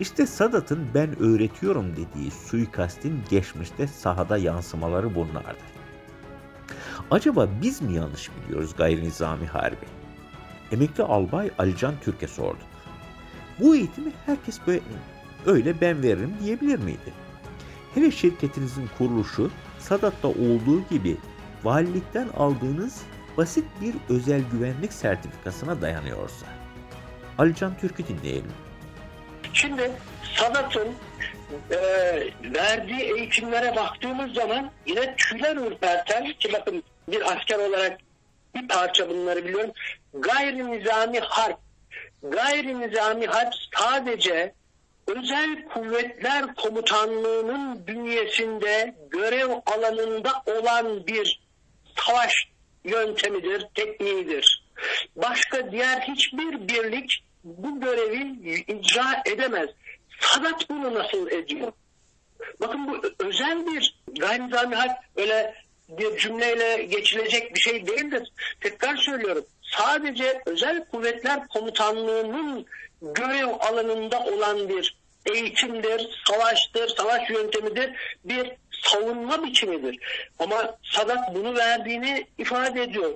İşte 0.00 0.26
Sadat'ın 0.26 0.88
ben 0.94 1.18
öğretiyorum 1.18 1.92
dediği 1.92 2.30
suikastin 2.30 3.20
geçmişte 3.30 3.86
sahada 3.86 4.38
yansımaları 4.38 5.14
bunlardı. 5.14 5.64
Acaba 7.10 7.48
biz 7.62 7.82
mi 7.82 7.94
yanlış 7.94 8.30
biliyoruz 8.36 8.70
gayri 8.76 9.04
nizami 9.04 9.46
harbi? 9.46 9.86
Emekli 10.72 11.02
albay 11.02 11.50
Alican 11.58 11.94
Türk'e 12.04 12.26
sorduk. 12.28 12.68
Bu 13.60 13.76
eğitimi 13.76 14.12
herkes 14.26 14.60
böyle 14.66 14.80
öyle 15.46 15.80
ben 15.80 16.02
veririm 16.02 16.34
diyebilir 16.42 16.78
miydi? 16.78 17.12
Hele 17.94 18.10
şirketinizin 18.10 18.88
kuruluşu 18.98 19.50
Sadat'ta 19.88 20.28
olduğu 20.28 20.88
gibi 20.90 21.16
valilikten 21.64 22.28
aldığınız 22.28 23.02
basit 23.36 23.64
bir 23.80 24.14
özel 24.14 24.40
güvenlik 24.52 24.92
sertifikasına 24.92 25.82
dayanıyorsa. 25.82 26.46
Alican 27.38 27.78
Türk'ü 27.78 28.08
dinleyelim. 28.08 28.52
Şimdi 29.52 29.90
Sadat'ın 30.36 30.88
e, 31.70 31.78
verdiği 32.54 33.00
eğitimlere 33.00 33.76
baktığımız 33.76 34.32
zaman 34.32 34.70
yine 34.86 35.16
tüyler 35.16 35.56
ürperten 35.56 36.32
ki 36.32 36.52
bakın 36.52 36.82
bir 37.08 37.32
asker 37.32 37.58
olarak 37.58 37.98
bir 38.54 38.68
parça 38.68 39.08
bunları 39.08 39.44
biliyorum. 39.44 39.70
Gayri 40.14 40.70
nizami 40.70 41.20
harp. 41.20 41.58
Gayri 42.22 42.80
nizami 42.80 43.26
harp 43.26 43.54
sadece 43.78 44.52
özel 45.06 45.64
kuvvetler 45.64 46.54
komutanlığının 46.54 47.86
bünyesinde 47.86 48.94
görev 49.10 49.48
alanında 49.66 50.42
olan 50.46 51.06
bir 51.06 51.40
savaş 52.06 52.32
yöntemidir, 52.84 53.66
tekniğidir. 53.74 54.66
Başka 55.16 55.72
diğer 55.72 56.00
hiçbir 56.00 56.68
birlik 56.68 57.24
bu 57.44 57.80
görevi 57.80 58.54
icra 58.68 59.22
edemez. 59.26 59.70
Sadat 60.20 60.70
bunu 60.70 60.94
nasıl 60.94 61.30
ediyor? 61.30 61.72
Bakın 62.60 62.88
bu 62.88 63.02
özel 63.24 63.66
bir 63.66 63.94
gayri 64.18 64.42
öyle 65.16 65.54
bir 65.88 66.18
cümleyle 66.18 66.82
geçilecek 66.82 67.54
bir 67.54 67.60
şey 67.60 67.86
değildir. 67.86 68.32
Tekrar 68.60 68.96
söylüyorum. 68.96 69.44
Sadece 69.66 70.42
özel 70.46 70.84
kuvvetler 70.84 71.48
komutanlığının 71.48 72.66
görev 73.02 73.48
alanında 73.60 74.24
olan 74.24 74.68
bir 74.68 74.96
eğitimdir, 75.34 76.22
savaştır, 76.26 76.88
savaş 76.88 77.30
yöntemidir, 77.30 77.90
bir 78.24 78.52
savunma 78.82 79.44
biçimidir. 79.44 79.98
Ama 80.38 80.78
Sadat 80.92 81.34
bunu 81.34 81.56
verdiğini 81.56 82.26
ifade 82.38 82.82
ediyor. 82.82 83.12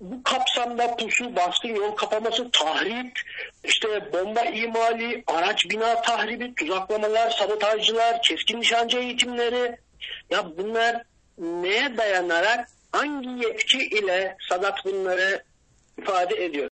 Bu 0.00 0.22
kapsamda 0.22 0.96
pusu, 0.96 1.36
baskın, 1.36 1.68
yol 1.68 1.96
kapaması, 1.96 2.50
tahrip, 2.50 3.20
işte 3.64 4.12
bomba 4.12 4.40
imali, 4.44 5.24
araç 5.26 5.70
bina 5.70 6.02
tahribi, 6.02 6.54
tuzaklamalar, 6.54 7.30
sabotajcılar, 7.30 8.22
keskin 8.22 8.60
nişancı 8.60 8.98
eğitimleri, 8.98 9.76
ya 10.30 10.56
bunlar 10.56 11.02
neye 11.38 11.96
dayanarak 11.96 12.68
hangi 12.92 13.44
yetki 13.46 13.78
ile 13.78 14.36
Sadat 14.48 14.84
bunları 14.84 15.42
ifade 15.98 16.44
ediyor? 16.44 16.68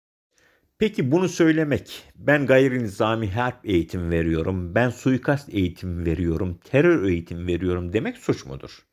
Peki 0.80 1.12
bunu 1.12 1.30
söylemek, 1.30 2.04
ben 2.16 2.46
gayri 2.46 2.84
nizami 2.84 3.32
harp 3.32 3.70
eğitim 3.70 4.12
veriyorum, 4.12 4.76
ben 4.76 4.90
suikast 4.90 5.54
eğitim 5.54 6.06
veriyorum, 6.06 6.60
terör 6.64 7.04
eğitim 7.04 7.48
veriyorum 7.48 7.94
demek 7.94 8.18
suç 8.18 8.46
mudur? 8.46 8.86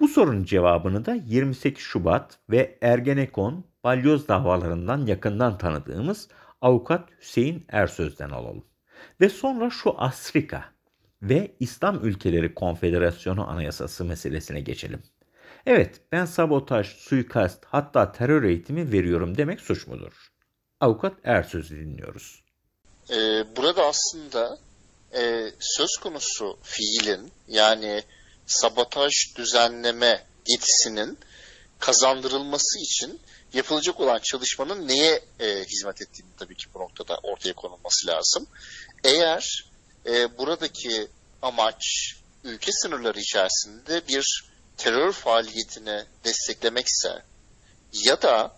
Bu 0.00 0.08
sorunun 0.08 0.44
cevabını 0.44 1.04
da 1.04 1.14
28 1.14 1.84
Şubat 1.84 2.38
ve 2.50 2.78
Ergenekon, 2.80 3.64
balyoz 3.84 4.28
davalarından 4.28 5.06
yakından 5.06 5.58
tanıdığımız 5.58 6.28
avukat 6.60 7.08
Hüseyin 7.20 7.64
Ersöz'den 7.68 8.30
alalım. 8.30 8.64
Ve 9.20 9.28
sonra 9.28 9.70
şu 9.70 10.00
Asrika 10.00 10.64
ve 11.22 11.56
İslam 11.60 12.04
Ülkeleri 12.04 12.54
Konfederasyonu 12.54 13.50
Anayasası 13.50 14.04
meselesine 14.04 14.60
geçelim. 14.60 15.02
Evet, 15.70 16.00
ben 16.12 16.24
sabotaj, 16.24 16.86
suikast 16.86 17.64
hatta 17.64 18.12
terör 18.12 18.42
eğitimi 18.42 18.92
veriyorum 18.92 19.36
demek 19.36 19.60
suç 19.60 19.86
mudur? 19.86 20.12
Avukat 20.80 21.12
Ersöz'ü 21.24 21.76
dinliyoruz. 21.76 22.42
Ee, 23.10 23.16
burada 23.56 23.86
aslında 23.86 24.58
e, 25.14 25.50
söz 25.60 25.96
konusu 26.02 26.58
fiilin 26.62 27.32
yani 27.48 28.02
sabotaj 28.46 29.12
düzenleme 29.36 30.24
yetisinin 30.46 31.18
kazandırılması 31.78 32.78
için 32.78 33.20
yapılacak 33.52 34.00
olan 34.00 34.18
çalışmanın 34.18 34.88
neye 34.88 35.20
e, 35.40 35.64
hizmet 35.64 36.02
ettiğini 36.02 36.30
tabii 36.38 36.56
ki 36.56 36.66
bu 36.74 36.78
noktada 36.78 37.16
ortaya 37.22 37.52
konulması 37.52 38.06
lazım. 38.06 38.46
Eğer 39.04 39.64
e, 40.06 40.38
buradaki 40.38 41.08
amaç 41.42 41.82
ülke 42.44 42.72
sınırları 42.72 43.20
içerisinde 43.20 44.08
bir 44.08 44.47
terör 44.78 45.12
faaliyetini 45.12 46.04
desteklemekse 46.24 47.22
ya 47.92 48.22
da 48.22 48.56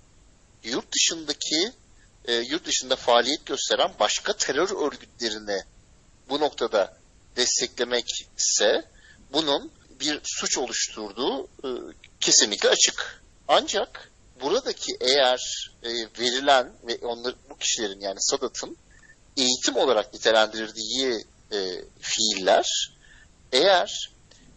yurt 0.64 0.92
dışındaki 0.92 1.72
e, 2.24 2.34
yurt 2.34 2.66
dışında 2.66 2.96
faaliyet 2.96 3.46
gösteren 3.46 3.92
başka 4.00 4.32
terör 4.32 4.86
örgütlerini 4.86 5.62
bu 6.28 6.40
noktada 6.40 6.96
desteklemekse 7.36 8.84
bunun 9.32 9.72
bir 10.00 10.20
suç 10.24 10.58
oluşturduğu 10.58 11.44
e, 11.44 11.68
kesinlikle 12.20 12.68
açık. 12.68 13.22
Ancak 13.48 14.10
buradaki 14.40 14.96
eğer 15.00 15.70
e, 15.82 15.88
verilen 16.20 16.72
ve 16.86 16.98
onlar 17.02 17.34
bu 17.50 17.58
kişilerin 17.58 18.00
yani 18.00 18.16
Sadat'ın 18.20 18.76
eğitim 19.36 19.76
olarak 19.76 20.14
nitelendirdiği 20.14 21.24
e, 21.52 21.58
fiiller 22.00 22.92
eğer 23.52 24.10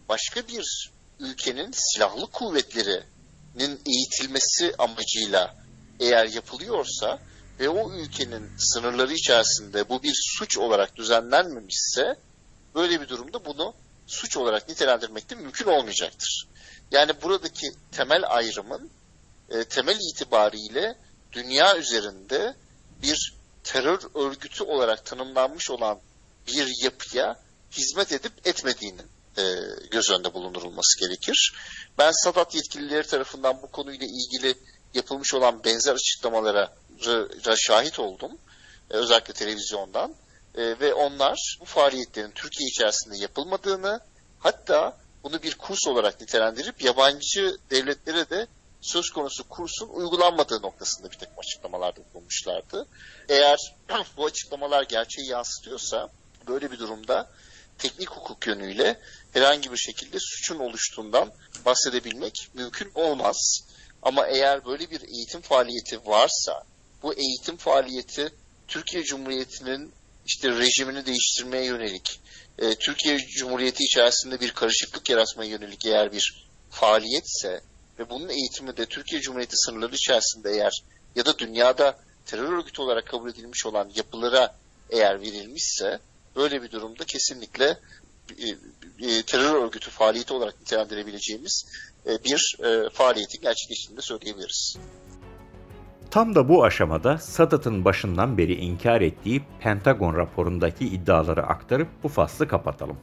başka 0.09 0.47
bir 0.47 0.92
ülkenin 1.19 1.71
silahlı 1.73 2.27
kuvvetlerinin 2.27 3.81
eğitilmesi 3.85 4.75
amacıyla 4.77 5.55
eğer 5.99 6.25
yapılıyorsa 6.25 7.19
ve 7.59 7.69
o 7.69 7.91
ülkenin 7.93 8.51
sınırları 8.57 9.13
içerisinde 9.13 9.89
bu 9.89 10.03
bir 10.03 10.13
suç 10.37 10.57
olarak 10.57 10.95
düzenlenmemişse 10.95 12.15
böyle 12.75 13.01
bir 13.01 13.09
durumda 13.09 13.45
bunu 13.45 13.73
suç 14.07 14.37
olarak 14.37 14.69
nitelendirmek 14.69 15.29
de 15.29 15.35
mümkün 15.35 15.65
olmayacaktır. 15.65 16.47
Yani 16.91 17.21
buradaki 17.21 17.71
temel 17.91 18.23
ayrımın 18.27 18.89
e, 19.49 19.63
temel 19.63 19.97
itibariyle 20.11 20.97
dünya 21.31 21.77
üzerinde 21.77 22.55
bir 23.01 23.33
terör 23.63 23.99
örgütü 24.15 24.63
olarak 24.63 25.05
tanımlanmış 25.05 25.71
olan 25.71 25.99
bir 26.47 26.83
yapıya 26.83 27.39
hizmet 27.71 28.11
edip 28.11 28.47
etmediğinin 28.47 29.12
e, 29.37 29.43
göz 29.91 30.09
önünde 30.09 30.33
bulundurulması 30.33 30.99
gerekir. 30.99 31.53
Ben 31.97 32.11
Sadat 32.23 32.55
yetkilileri 32.55 33.07
tarafından 33.07 33.61
bu 33.61 33.71
konuyla 33.71 34.07
ilgili 34.07 34.55
yapılmış 34.93 35.33
olan 35.33 35.63
benzer 35.63 35.93
açıklamalara 35.93 36.73
şahit 37.55 37.99
oldum. 37.99 38.31
E, 38.91 38.93
özellikle 38.93 39.33
televizyondan. 39.33 40.15
E, 40.55 40.79
ve 40.79 40.93
onlar 40.93 41.57
bu 41.59 41.65
faaliyetlerin 41.65 42.31
Türkiye 42.31 42.67
içerisinde 42.67 43.17
yapılmadığını 43.17 43.99
hatta 44.39 44.97
bunu 45.23 45.43
bir 45.43 45.55
kurs 45.55 45.87
olarak 45.87 46.21
nitelendirip 46.21 46.83
yabancı 46.83 47.57
devletlere 47.71 48.29
de 48.29 48.47
söz 48.81 49.09
konusu 49.09 49.49
kursun 49.49 49.89
uygulanmadığı 49.89 50.61
noktasında 50.61 51.11
bir 51.11 51.17
takım 51.17 51.39
açıklamalarda 51.39 52.01
bulunmuşlardı. 52.13 52.87
Eğer 53.29 53.57
bu 54.17 54.25
açıklamalar 54.25 54.83
gerçeği 54.83 55.29
yansıtıyorsa 55.29 56.09
böyle 56.47 56.71
bir 56.71 56.79
durumda 56.79 57.29
teknik 57.77 58.09
hukuk 58.09 58.47
yönüyle 58.47 58.99
herhangi 59.33 59.71
bir 59.71 59.77
şekilde 59.77 60.17
suçun 60.19 60.59
oluştuğundan 60.59 61.31
bahsedebilmek 61.65 62.49
mümkün 62.53 62.91
olmaz. 62.95 63.59
Ama 64.01 64.27
eğer 64.27 64.65
böyle 64.65 64.91
bir 64.91 65.01
eğitim 65.01 65.41
faaliyeti 65.41 66.05
varsa 66.05 66.63
bu 67.03 67.13
eğitim 67.13 67.57
faaliyeti 67.57 68.33
Türkiye 68.67 69.03
Cumhuriyeti'nin 69.03 69.91
işte 70.25 70.49
rejimini 70.49 71.05
değiştirmeye 71.05 71.65
yönelik, 71.65 72.19
e, 72.59 72.75
Türkiye 72.75 73.17
Cumhuriyeti 73.17 73.83
içerisinde 73.83 74.39
bir 74.39 74.51
karışıklık 74.51 75.09
yaratmaya 75.09 75.49
yönelik 75.49 75.85
eğer 75.85 76.11
bir 76.11 76.47
faaliyetse 76.69 77.61
ve 77.99 78.09
bunun 78.09 78.29
eğitimi 78.29 78.77
de 78.77 78.85
Türkiye 78.85 79.21
Cumhuriyeti 79.21 79.55
sınırları 79.57 79.95
içerisinde 79.95 80.51
eğer 80.51 80.83
ya 81.15 81.25
da 81.25 81.39
dünyada 81.39 81.99
terör 82.25 82.53
örgütü 82.53 82.81
olarak 82.81 83.07
kabul 83.07 83.29
edilmiş 83.29 83.65
olan 83.65 83.91
yapılara 83.95 84.55
eğer 84.89 85.21
verilmişse 85.21 85.99
böyle 86.35 86.61
bir 86.63 86.71
durumda 86.71 87.03
kesinlikle 87.05 87.79
e, 88.37 88.47
e, 89.07 89.23
terör 89.23 89.63
örgütü 89.65 89.89
faaliyeti 89.89 90.33
olarak 90.33 90.59
nitelendirebileceğimiz 90.59 91.65
e, 92.05 92.09
bir 92.23 92.57
e, 92.63 92.89
faaliyetin 92.89 93.41
gerçekleştiğini 93.41 93.97
de 93.97 94.01
söyleyebiliriz. 94.01 94.77
Tam 96.11 96.35
da 96.35 96.49
bu 96.49 96.63
aşamada 96.63 97.17
Sadat'ın 97.17 97.85
başından 97.85 98.37
beri 98.37 98.55
inkar 98.55 99.01
ettiği 99.01 99.43
Pentagon 99.59 100.15
raporundaki 100.15 100.85
iddiaları 100.85 101.43
aktarıp 101.43 101.87
bu 102.03 102.07
faslı 102.07 102.47
kapatalım. 102.47 102.97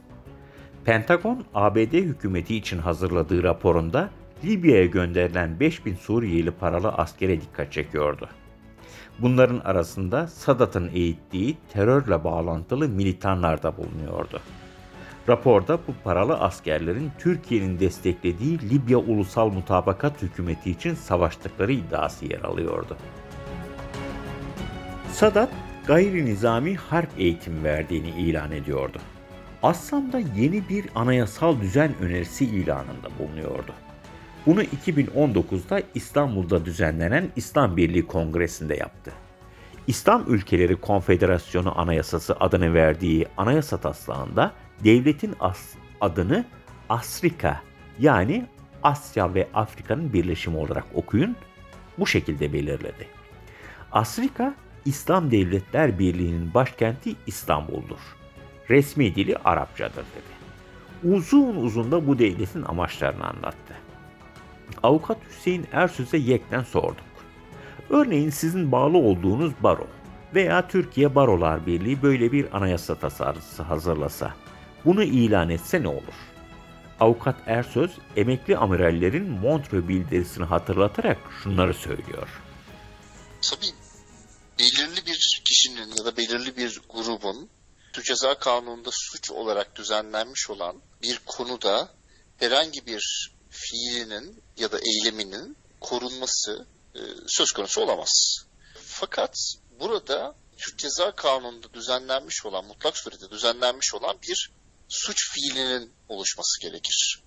Pentagon, 0.85 1.45
ABD 1.53 1.93
hükümeti 1.93 2.55
için 2.55 2.77
hazırladığı 2.77 3.43
raporunda 3.43 4.09
Libya'ya 4.43 4.85
gönderilen 4.85 5.59
5000 5.59 5.95
Suriyeli 5.95 6.51
paralı 6.51 6.89
askere 6.89 7.41
dikkat 7.41 7.71
çekiyordu. 7.71 8.29
Bunların 9.19 9.59
arasında 9.59 10.27
Sadat'ın 10.27 10.89
eğittiği 10.93 11.57
terörle 11.73 12.23
bağlantılı 12.23 12.87
militanlar 12.87 13.63
da 13.63 13.77
bulunuyordu. 13.77 14.41
Raporda 15.29 15.79
bu 15.87 15.93
paralı 16.03 16.39
askerlerin 16.39 17.11
Türkiye'nin 17.19 17.79
desteklediği 17.79 18.59
Libya 18.69 18.97
Ulusal 18.97 19.49
Mutabakat 19.49 20.21
Hükümeti 20.21 20.71
için 20.71 20.95
savaştıkları 20.95 21.71
iddiası 21.71 22.25
yer 22.25 22.41
alıyordu. 22.41 22.97
Sadat, 25.11 25.49
gayri 25.87 26.25
nizami 26.25 26.75
harp 26.75 27.09
eğitim 27.17 27.63
verdiğini 27.63 28.09
ilan 28.09 28.51
ediyordu. 28.51 28.97
Assam'da 29.63 30.19
yeni 30.19 30.69
bir 30.69 30.85
anayasal 30.95 31.61
düzen 31.61 31.91
önerisi 32.01 32.45
ilanında 32.45 33.09
bulunuyordu. 33.19 33.73
Bunu 34.45 34.63
2019'da 34.63 35.81
İstanbul'da 35.95 36.65
düzenlenen 36.65 37.29
İslam 37.35 37.77
Birliği 37.77 38.07
Kongresi'nde 38.07 38.75
yaptı. 38.75 39.11
İslam 39.87 40.23
Ülkeleri 40.27 40.75
Konfederasyonu 40.75 41.79
Anayasası 41.79 42.35
adını 42.39 42.73
verdiği 42.73 43.27
anayasa 43.37 43.77
taslağında 43.77 44.51
devletin 44.83 45.35
as- 45.39 45.75
adını 46.01 46.45
Asrika 46.89 47.61
yani 47.99 48.45
Asya 48.83 49.33
ve 49.33 49.47
Afrika'nın 49.53 50.13
birleşimi 50.13 50.57
olarak 50.57 50.85
okuyun 50.93 51.35
bu 51.99 52.07
şekilde 52.07 52.53
belirledi. 52.53 53.07
Asrika 53.91 54.53
İslam 54.85 55.31
Devletler 55.31 55.99
Birliği'nin 55.99 56.53
başkenti 56.53 57.15
İstanbul'dur. 57.27 57.99
Resmi 58.69 59.15
dili 59.15 59.37
Arapçadır 59.37 59.95
dedi. 59.95 60.41
Uzun 61.15 61.55
uzun 61.55 61.91
da 61.91 62.07
bu 62.07 62.19
devletin 62.19 62.63
amaçlarını 62.63 63.27
anlattı. 63.27 63.73
Avukat 64.83 65.17
Hüseyin 65.29 65.67
Ersüz'e 65.71 66.17
yekten 66.17 66.63
sorduk. 66.63 67.05
Örneğin 67.89 68.29
sizin 68.29 68.71
bağlı 68.71 68.97
olduğunuz 68.97 69.53
baro 69.63 69.87
veya 70.35 70.67
Türkiye 70.67 71.15
Barolar 71.15 71.65
Birliği 71.65 72.01
böyle 72.01 72.31
bir 72.31 72.57
anayasa 72.57 72.95
tasarısı 72.95 73.63
hazırlasa, 73.63 74.33
bunu 74.85 75.03
ilan 75.03 75.49
etse 75.49 75.83
ne 75.83 75.87
olur? 75.87 76.31
Avukat 76.99 77.35
Ersöz, 77.45 77.91
emekli 78.15 78.57
amirallerin 78.57 79.29
Montreux 79.29 79.87
bildirisini 79.87 80.45
hatırlatarak 80.45 81.17
şunları 81.43 81.73
söylüyor. 81.73 82.29
Tabii 83.41 83.73
belirli 84.59 85.05
bir 85.05 85.41
kişinin 85.45 85.89
ya 85.97 86.05
da 86.05 86.17
belirli 86.17 86.57
bir 86.57 86.81
grubun 86.89 87.49
Türk 87.93 88.05
Ceza 88.05 88.39
Kanunu'nda 88.39 88.89
suç 88.93 89.31
olarak 89.31 89.75
düzenlenmiş 89.75 90.49
olan 90.49 90.81
bir 91.01 91.19
konuda 91.25 91.89
herhangi 92.37 92.85
bir 92.85 93.31
fiilinin 93.49 94.43
ya 94.57 94.71
da 94.71 94.79
eyleminin 94.79 95.57
korunması 95.81 96.67
e, 96.95 96.99
söz 97.27 97.51
konusu 97.51 97.81
olamaz. 97.81 98.45
Fakat 98.75 99.37
burada 99.79 100.35
Türk 100.57 100.79
Ceza 100.79 101.15
Kanunu'nda 101.15 101.73
düzenlenmiş 101.73 102.45
olan, 102.45 102.65
mutlak 102.65 102.97
surette 102.97 103.29
düzenlenmiş 103.29 103.93
olan 103.93 104.17
bir 104.29 104.51
suç 104.91 105.31
fiilinin 105.33 105.93
oluşması 106.09 106.61
gerekir. 106.61 107.23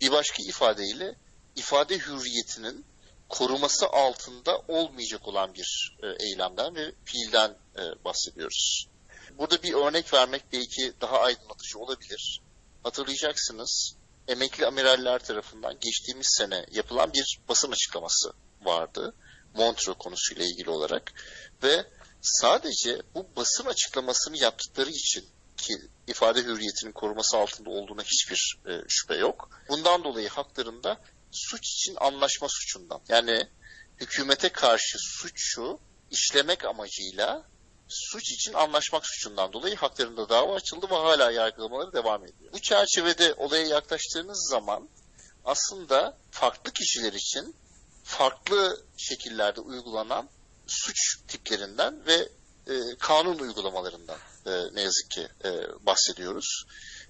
Bir 0.00 0.12
başka 0.12 0.42
ifadeyle 0.42 1.14
ifade 1.56 1.98
hürriyetinin 1.98 2.86
koruması 3.28 3.86
altında 3.86 4.58
olmayacak 4.68 5.28
olan 5.28 5.54
bir 5.54 5.96
e, 6.02 6.26
eylemden 6.26 6.74
ve 6.74 6.92
fiilden 7.04 7.56
e, 7.78 8.04
bahsediyoruz. 8.04 8.88
Burada 9.38 9.62
bir 9.62 9.72
örnek 9.72 10.14
vermek 10.14 10.42
belki 10.52 10.92
daha 11.00 11.20
aydınlatıcı 11.20 11.78
olabilir. 11.78 12.40
Hatırlayacaksınız 12.82 13.96
emekli 14.28 14.66
amiraller 14.66 15.18
tarafından 15.18 15.80
geçtiğimiz 15.80 16.36
sene 16.38 16.66
yapılan 16.70 17.12
bir 17.12 17.40
basın 17.48 17.72
açıklaması 17.72 18.32
vardı. 18.62 19.14
Montreux 19.54 19.98
konusuyla 19.98 20.44
ilgili 20.44 20.70
olarak 20.70 21.12
ve 21.62 21.86
sadece 22.22 23.02
bu 23.14 23.26
basın 23.36 23.66
açıklamasını 23.66 24.38
yaptıkları 24.38 24.90
için 24.90 25.28
ki 25.66 25.74
ifade 26.06 26.42
hürriyetinin 26.42 26.92
koruması 26.92 27.36
altında 27.36 27.70
olduğuna 27.70 28.02
hiçbir 28.02 28.58
e, 28.66 28.72
şüphe 28.88 29.14
yok. 29.14 29.50
Bundan 29.68 30.04
dolayı 30.04 30.28
haklarında 30.28 31.00
suç 31.32 31.68
için 31.68 31.96
anlaşma 32.00 32.48
suçundan 32.50 33.00
yani 33.08 33.48
hükümete 34.00 34.48
karşı 34.48 34.98
suçu 34.98 35.78
işlemek 36.10 36.64
amacıyla 36.64 37.44
suç 37.88 38.32
için 38.32 38.52
anlaşmak 38.52 39.06
suçundan 39.06 39.52
dolayı 39.52 39.76
haklarında 39.76 40.28
dava 40.28 40.54
açıldı 40.54 40.86
ve 40.90 40.94
hala 40.94 41.30
yargılamaları 41.30 41.92
devam 41.92 42.24
ediyor. 42.24 42.52
Bu 42.52 42.60
çerçevede 42.60 43.34
olaya 43.34 43.66
yaklaştığınız 43.66 44.48
zaman 44.50 44.88
aslında 45.44 46.18
farklı 46.30 46.72
kişiler 46.72 47.12
için 47.12 47.56
farklı 48.04 48.84
şekillerde 48.96 49.60
uygulanan 49.60 50.28
suç 50.66 50.96
tiplerinden 51.28 52.06
ve 52.06 52.28
e, 52.66 52.96
kanun 52.98 53.38
uygulamalarından 53.38 54.18
e, 54.46 54.50
ne 54.74 54.82
yazık 54.82 55.10
ki 55.10 55.28
e, 55.44 55.50
bahsediyoruz. 55.86 56.64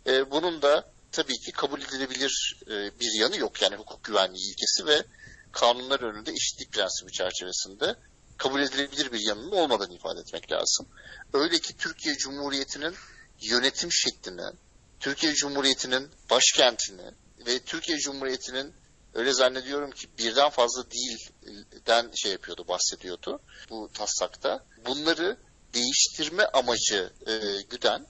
E, 0.07 0.31
bunun 0.31 0.63
da 0.63 0.93
tabii 1.13 1.39
ki 1.39 1.53
kabul 1.53 1.81
edilebilir 1.83 2.61
bir 3.01 3.21
yanı 3.21 3.37
yok. 3.37 3.63
Yani 3.63 3.77
hukuk 3.77 4.05
güvenliği 4.05 4.53
ilkesi 4.53 4.87
ve 4.87 5.05
kanunlar 5.53 6.01
önünde 6.01 6.33
eşitlik 6.33 6.73
prensibi 6.73 7.13
çerçevesinde 7.13 7.97
kabul 8.37 8.61
edilebilir 8.61 9.13
bir 9.13 9.21
yanının 9.21 9.51
olmadığını 9.51 9.95
ifade 9.95 10.21
etmek 10.21 10.53
lazım. 10.53 10.89
Öyle 11.33 11.59
ki 11.59 11.77
Türkiye 11.77 12.15
Cumhuriyeti'nin 12.15 12.95
yönetim 13.41 13.93
şeklini, 13.93 14.53
Türkiye 15.01 15.35
Cumhuriyeti'nin 15.35 16.11
başkentini 16.31 17.11
ve 17.47 17.59
Türkiye 17.59 17.99
Cumhuriyeti'nin 17.99 18.75
öyle 19.15 19.33
zannediyorum 19.33 19.91
ki 19.91 20.09
birden 20.19 20.51
fazla 20.51 20.85
değilden 20.91 22.11
şey 22.15 22.33
yapıyordu, 22.33 22.65
bahsediyordu 22.69 23.41
bu 23.71 23.91
taslakta. 23.95 24.65
Bunları 24.87 25.37
değiştirme 25.75 26.45
amacı 26.45 27.13
e, 27.27 27.33
güden 27.71 28.07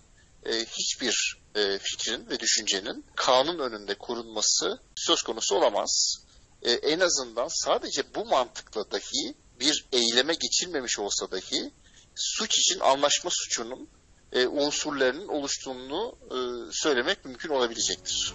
e, 0.46 0.64
hiçbir 0.64 1.38
e, 1.54 1.78
fikrin 1.78 2.30
ve 2.30 2.40
düşüncenin 2.40 3.04
kanun 3.16 3.58
önünde 3.58 3.94
korunması 3.94 4.78
söz 4.96 5.22
konusu 5.22 5.56
olamaz. 5.56 6.16
E, 6.62 6.72
en 6.72 7.00
azından 7.00 7.48
sadece 7.50 8.02
bu 8.14 8.24
mantıkla 8.24 8.90
dahi 8.90 9.34
bir 9.60 9.86
eyleme 9.92 10.34
geçilmemiş 10.34 10.98
olsa 10.98 11.30
dahi 11.30 11.70
suç 12.14 12.58
için 12.58 12.80
anlaşma 12.80 13.30
suçunun 13.30 13.88
e, 14.32 14.46
unsurlarının 14.46 15.28
oluştuğunu 15.28 16.18
e, 16.30 16.36
söylemek 16.72 17.24
mümkün 17.24 17.48
olabilecektir. 17.48 18.34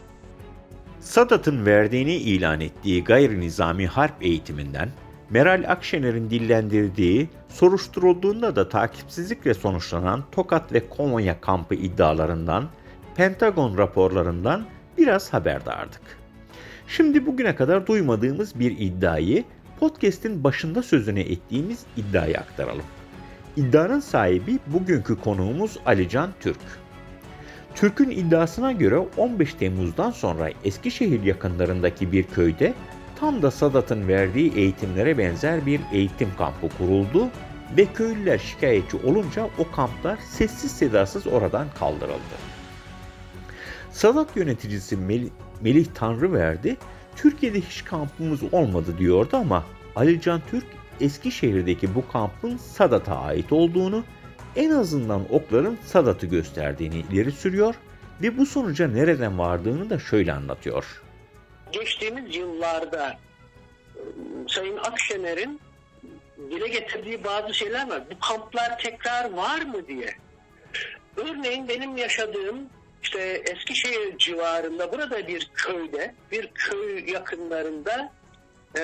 Sadat'ın 1.01 1.65
verdiğini 1.65 2.15
ilan 2.15 2.61
ettiği 2.61 3.03
gayri 3.03 3.39
nizami 3.39 3.87
harp 3.87 4.23
eğitiminden 4.23 4.91
Meral 5.29 5.63
Akşener'in 5.67 6.29
dillendirdiği, 6.29 7.29
soruşturulduğunda 7.49 8.55
da 8.55 8.69
takipsizlikle 8.69 9.53
sonuçlanan 9.53 10.23
Tokat 10.31 10.73
ve 10.73 10.89
Konya 10.89 11.41
kampı 11.41 11.75
iddialarından, 11.75 12.69
Pentagon 13.15 13.77
raporlarından 13.77 14.65
biraz 14.97 15.33
haberdardık. 15.33 16.01
Şimdi 16.87 17.25
bugüne 17.25 17.55
kadar 17.55 17.87
duymadığımız 17.87 18.59
bir 18.59 18.77
iddiayı 18.79 19.43
podcast'in 19.79 20.43
başında 20.43 20.83
sözüne 20.83 21.21
ettiğimiz 21.21 21.83
iddiayı 21.97 22.37
aktaralım. 22.37 22.85
İddianın 23.57 23.99
sahibi 23.99 24.59
bugünkü 24.67 25.21
konuğumuz 25.21 25.77
Alican 25.85 26.29
Türk. 26.39 26.59
Türk'ün 27.75 28.09
iddiasına 28.09 28.71
göre 28.71 28.97
15 29.17 29.53
Temmuz'dan 29.53 30.11
sonra 30.11 30.49
Eskişehir 30.63 31.23
yakınlarındaki 31.23 32.11
bir 32.11 32.23
köyde 32.23 32.73
tam 33.19 33.41
da 33.41 33.51
Sadat'ın 33.51 34.07
verdiği 34.07 34.53
eğitimlere 34.55 35.17
benzer 35.17 35.65
bir 35.65 35.81
eğitim 35.91 36.29
kampı 36.37 36.69
kuruldu 36.77 37.27
ve 37.77 37.85
köylüler 37.85 38.37
şikayetçi 38.37 38.97
olunca 38.97 39.49
o 39.57 39.71
kamplar 39.71 40.17
sessiz 40.17 40.71
sedasız 40.71 41.27
oradan 41.27 41.67
kaldırıldı. 41.79 42.35
Sadat 43.91 44.35
yöneticisi 44.35 44.97
Melih, 44.97 45.29
Melih 45.61 45.85
Tanrıverdi, 45.95 46.77
Türkiye'de 47.15 47.61
hiç 47.61 47.85
kampımız 47.85 48.39
olmadı 48.53 48.97
diyordu 48.97 49.37
ama 49.37 49.65
Ali 49.95 50.21
Can 50.21 50.41
Türk 50.51 50.65
Eskişehir'deki 51.01 51.95
bu 51.95 52.07
kampın 52.07 52.57
Sadat'a 52.57 53.15
ait 53.15 53.51
olduğunu, 53.51 54.03
en 54.55 54.71
azından 54.71 55.21
okların 55.29 55.77
Sadat'ı 55.85 56.25
gösterdiğini 56.25 57.03
ileri 57.11 57.31
sürüyor 57.31 57.75
ve 58.21 58.37
bu 58.37 58.45
sonuca 58.45 58.87
nereden 58.87 59.39
vardığını 59.39 59.89
da 59.89 59.99
şöyle 59.99 60.33
anlatıyor. 60.33 61.01
Geçtiğimiz 61.71 62.35
yıllarda 62.35 63.19
e, 63.95 64.01
Sayın 64.47 64.77
Akşener'in 64.77 65.61
dile 66.37 66.67
getirdiği 66.67 67.23
bazı 67.23 67.53
şeyler 67.53 67.89
var. 67.89 68.03
Bu 68.11 68.19
kamplar 68.19 68.79
tekrar 68.79 69.33
var 69.33 69.61
mı 69.61 69.87
diye. 69.87 70.15
Örneğin 71.17 71.67
benim 71.67 71.97
yaşadığım 71.97 72.69
işte 73.03 73.43
Eskişehir 73.45 74.17
civarında 74.17 74.91
burada 74.91 75.27
bir 75.27 75.51
köyde, 75.55 76.15
bir 76.31 76.47
köy 76.47 77.11
yakınlarında 77.11 78.11
e, 78.77 78.83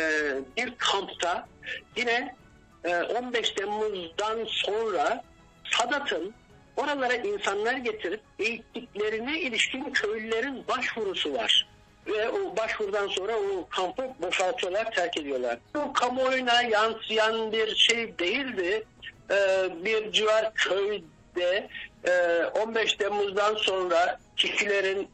bir 0.57 0.73
kampta 0.77 1.47
yine 1.95 2.35
e, 2.83 2.97
15 2.97 3.49
Temmuz'dan 3.49 4.45
sonra 4.47 5.23
Sadat'ın 5.71 6.33
oralara 6.77 7.13
insanlar 7.13 7.73
getirip 7.73 8.21
eğittiklerine 8.39 9.39
ilişkin 9.39 9.93
köylülerin 9.93 10.67
başvurusu 10.67 11.33
var. 11.33 11.67
Ve 12.07 12.29
o 12.29 12.57
başvurudan 12.57 13.07
sonra 13.07 13.33
o 13.35 13.67
kampı 13.69 14.09
boşaltıyorlar, 14.21 14.91
terk 14.91 15.17
ediyorlar. 15.17 15.57
Bu 15.75 15.93
kamuoyuna 15.93 16.61
yansıyan 16.61 17.51
bir 17.51 17.75
şey 17.75 18.19
değildi. 18.19 18.83
Ee, 19.31 19.69
bir 19.85 20.11
civar 20.11 20.53
köyde 20.53 21.69
e, 22.07 22.43
15 22.45 22.93
Temmuz'dan 22.93 23.55
sonra 23.55 24.19
kişilerin 24.37 25.09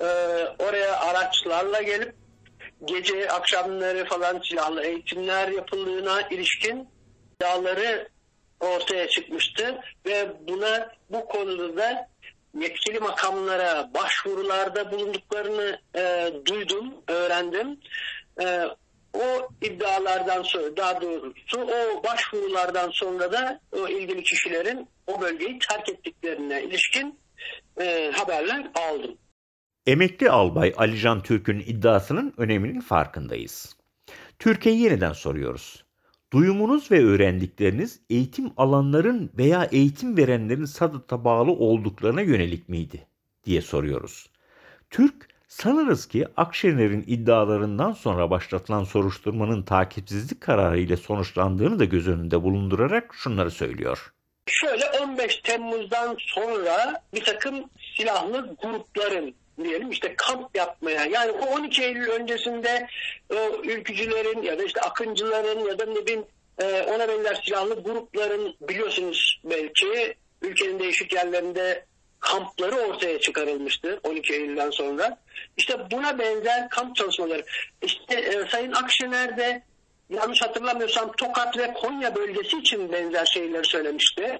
e, 0.00 0.04
oraya 0.58 1.00
araçlarla 1.00 1.82
gelip 1.82 2.14
gece 2.84 3.30
akşamları 3.30 4.04
falan 4.04 4.40
silahlı 4.44 4.82
eğitimler 4.82 5.48
yapıldığına 5.48 6.22
ilişkin 6.22 6.88
iddiaları 7.34 8.08
ortaya 8.60 9.08
çıkmıştı 9.08 9.80
ve 10.06 10.28
buna 10.48 10.88
bu 11.10 11.26
konuda 11.26 11.76
da 11.76 12.08
yetkili 12.54 12.98
makamlara 12.98 13.90
başvurularda 13.94 14.92
bulunduklarını 14.92 15.80
e, 15.96 16.32
duydum, 16.46 16.94
öğrendim. 17.08 17.80
E, 18.42 18.64
o 19.14 19.48
iddialardan 19.62 20.42
sonra, 20.42 20.76
daha 20.76 21.00
doğrusu 21.00 21.60
o 21.60 22.04
başvurulardan 22.04 22.90
sonra 22.90 23.32
da 23.32 23.60
o 23.72 23.88
ilgili 23.88 24.22
kişilerin 24.22 24.88
o 25.06 25.20
bölgeyi 25.20 25.58
terk 25.68 25.88
ettiklerine 25.88 26.62
ilişkin 26.62 27.18
e, 27.80 28.10
haberler 28.14 28.70
aldım. 28.74 29.18
Emekli 29.86 30.30
albay 30.30 30.74
Alican 30.76 31.22
Türk'ün 31.22 31.60
iddiasının 31.60 32.34
öneminin 32.36 32.80
farkındayız. 32.80 33.76
Türkiye 34.38 34.74
yeniden 34.74 35.12
soruyoruz. 35.12 35.84
Duyumunuz 36.32 36.90
ve 36.90 37.04
öğrendikleriniz 37.04 38.00
eğitim 38.10 38.52
alanların 38.56 39.30
veya 39.38 39.64
eğitim 39.64 40.16
verenlerin 40.16 40.64
Sadat'a 40.64 41.24
bağlı 41.24 41.50
olduklarına 41.50 42.20
yönelik 42.20 42.68
miydi 42.68 43.06
diye 43.44 43.62
soruyoruz. 43.62 44.30
Türk 44.90 45.28
sanırız 45.48 46.06
ki 46.06 46.26
Akşener'in 46.36 47.04
iddialarından 47.06 47.92
sonra 47.92 48.30
başlatılan 48.30 48.84
soruşturmanın 48.84 49.62
takipsizlik 49.62 50.40
kararı 50.40 50.80
ile 50.80 50.96
sonuçlandığını 50.96 51.78
da 51.78 51.84
göz 51.84 52.08
önünde 52.08 52.42
bulundurarak 52.42 53.14
şunları 53.14 53.50
söylüyor. 53.50 54.12
Şöyle 54.46 54.84
15 55.02 55.36
Temmuz'dan 55.36 56.16
sonra 56.18 57.02
bir 57.14 57.24
takım 57.24 57.54
silahlı 57.96 58.56
grupların 58.62 59.34
diyelim 59.64 59.90
işte 59.90 60.14
kamp 60.16 60.56
yapmaya 60.56 61.04
yani 61.04 61.30
o 61.30 61.46
12 61.46 61.82
Eylül 61.82 62.08
öncesinde 62.08 62.86
o 63.30 63.62
ülkücülerin 63.64 64.42
ya 64.42 64.58
da 64.58 64.64
işte 64.64 64.80
akıncıların 64.80 65.64
ya 65.66 65.78
da 65.78 65.84
ne 65.86 66.06
bileyim 66.06 66.24
e, 66.58 66.82
ona 66.82 67.08
benzer 67.08 67.42
silahlı 67.44 67.82
grupların 67.82 68.56
biliyorsunuz 68.60 69.40
belki 69.44 70.14
ülkenin 70.42 70.78
değişik 70.78 71.12
yerlerinde 71.12 71.84
kampları 72.20 72.76
ortaya 72.76 73.20
çıkarılmıştı 73.20 74.00
12 74.04 74.32
Eylül'den 74.32 74.70
sonra. 74.70 75.18
İşte 75.56 75.90
buna 75.90 76.18
benzer 76.18 76.68
kamp 76.68 76.96
çalışmaları. 76.96 77.44
İşte 77.82 78.14
e, 78.14 78.46
Sayın 78.50 78.72
Akşener 78.72 79.36
de 79.36 79.62
yanlış 80.10 80.42
hatırlamıyorsam 80.42 81.12
Tokat 81.12 81.58
ve 81.58 81.72
Konya 81.72 82.14
bölgesi 82.14 82.58
için 82.58 82.92
benzer 82.92 83.26
şeyleri 83.26 83.64
söylemişti. 83.64 84.38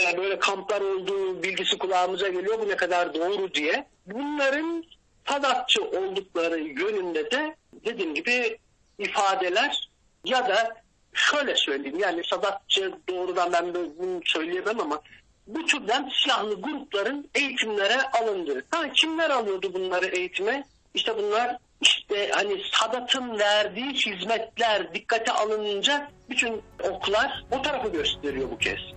E, 0.00 0.16
böyle 0.16 0.38
kamplar 0.38 0.80
olduğu 0.80 1.42
bilgisi 1.42 1.78
kulağımıza 1.78 2.28
geliyor 2.28 2.60
bu 2.60 2.68
ne 2.68 2.76
kadar 2.76 3.14
doğru 3.14 3.54
diye. 3.54 3.86
Bunların 4.06 4.84
Sadatçı 5.28 5.84
oldukları 5.84 6.58
yönünde 6.58 7.30
de 7.30 7.56
dediğim 7.84 8.14
gibi 8.14 8.58
ifadeler 8.98 9.88
ya 10.24 10.48
da 10.48 10.76
şöyle 11.12 11.56
söyleyeyim 11.56 11.98
yani 11.98 12.22
Sadatçı 12.24 12.92
doğrudan 13.08 13.52
ben 13.52 13.74
bunu 13.74 14.20
söyleyemem 14.24 14.80
ama 14.80 15.02
bu 15.46 15.66
türden 15.66 16.10
silahlı 16.22 16.60
grupların 16.60 17.30
eğitimlere 17.34 18.02
alındığı. 18.02 18.64
Ha, 18.70 18.92
kimler 18.92 19.30
alıyordu 19.30 19.74
bunları 19.74 20.06
eğitime? 20.06 20.64
İşte 20.94 21.16
bunlar 21.16 21.56
işte 21.80 22.30
hani 22.32 22.60
Sadat'ın 22.72 23.38
verdiği 23.38 23.92
hizmetler 23.92 24.94
dikkate 24.94 25.32
alınınca 25.32 26.10
bütün 26.30 26.62
oklar 26.82 27.44
o 27.50 27.62
tarafı 27.62 27.88
gösteriyor 27.88 28.50
bu 28.50 28.58
kez. 28.58 28.95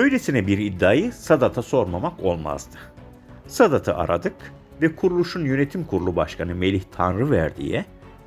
Böylesine 0.00 0.46
bir 0.46 0.58
iddiayı 0.58 1.12
Sadat'a 1.12 1.62
sormamak 1.62 2.20
olmazdı. 2.24 2.76
Sadat'ı 3.46 3.96
aradık 3.96 4.34
ve 4.82 4.96
kuruluşun 4.96 5.44
yönetim 5.44 5.84
kurulu 5.84 6.16
başkanı 6.16 6.54
Melih 6.54 6.82
Tanrıverdi'ye 6.92 7.84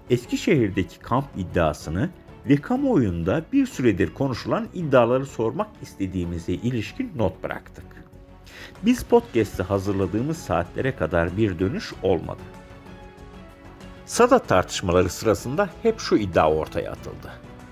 Eskişehir'deki 0.10 1.00
kamp 1.00 1.26
iddiasını 1.38 2.10
ve 2.50 2.56
kamuoyunda 2.56 3.46
bir 3.54 3.66
süredir 3.66 4.14
konuşulan 4.14 4.68
iddiaları 4.74 5.26
sormak 5.26 5.68
istediğimize 5.82 6.54
ilişkin 6.54 7.12
not 7.16 7.44
bıraktık. 7.44 7.86
Biz 8.84 9.04
podcast'ı 9.04 9.64
hazırladığımız 9.64 10.38
saatlere 10.38 10.96
kadar 10.96 11.38
bir 11.38 11.60
dönüş 11.60 11.94
olmadı. 12.04 12.42
Sadat 14.06 14.48
tartışmaları 14.48 15.10
sırasında 15.10 15.70
hep 15.84 16.00
şu 16.00 16.16
iddia 16.16 16.52
ortaya 16.52 16.92
atıldı. 16.92 17.32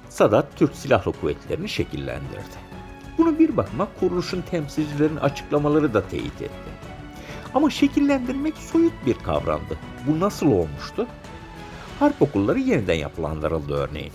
Sadat 0.10 0.56
Türk 0.56 0.76
Silahlı 0.76 1.12
Kuvvetleri'ni 1.12 1.70
şekillendirdi. 1.70 2.71
Bunu 3.18 3.40
bir 3.40 3.58
bakıma 3.58 3.88
kuruluşun 4.00 4.42
temsilcilerin 4.42 5.16
açıklamaları 5.16 5.94
da 5.94 6.08
teyit 6.08 6.42
etti. 6.42 6.72
Ama 7.54 7.70
şekillendirmek 7.70 8.58
soyut 8.58 8.94
bir 9.06 9.14
kavramdı. 9.14 9.78
Bu 10.08 10.20
nasıl 10.20 10.48
olmuştu? 10.48 11.08
Harp 12.00 12.22
okulları 12.22 12.60
yeniden 12.60 12.94
yapılandırıldı 12.94 13.74
örneğin. 13.74 14.14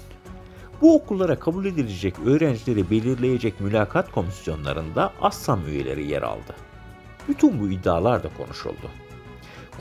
Bu 0.81 0.97
okullara 0.97 1.39
kabul 1.39 1.65
edilecek 1.65 2.15
öğrencileri 2.27 2.91
belirleyecek 2.91 3.61
mülakat 3.61 4.13
komisyonlarında 4.13 5.13
ASSAM 5.23 5.67
üyeleri 5.69 6.07
yer 6.07 6.23
aldı. 6.23 6.55
Bütün 7.29 7.61
bu 7.61 7.69
iddialar 7.69 8.23
da 8.23 8.29
konuşuldu. 8.37 8.91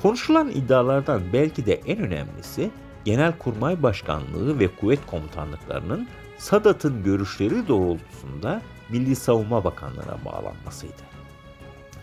Konuşulan 0.02 0.50
iddialardan 0.50 1.22
belki 1.34 1.66
de 1.66 1.74
en 1.74 2.00
önemlisi 2.00 2.72
Genelkurmay 3.06 3.84
Başkanlığı 3.84 4.60
ve 4.60 4.68
kuvvet 4.68 5.06
komutanlıklarının 5.06 6.08
Sadat'ın 6.38 7.04
görüşleri 7.04 7.68
doğrultusunda 7.68 8.62
Milli 8.90 9.16
Savunma 9.16 9.64
Bakanlığı'na 9.64 10.26
bağlanmasıydı. 10.26 11.02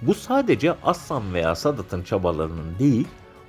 Bu 0.02 0.14
sadece 0.14 0.74
Assam 0.82 1.34
veya 1.34 1.54
Sadat'ın 1.54 2.02
çabalarının 2.02 2.78
değil, 2.78 3.08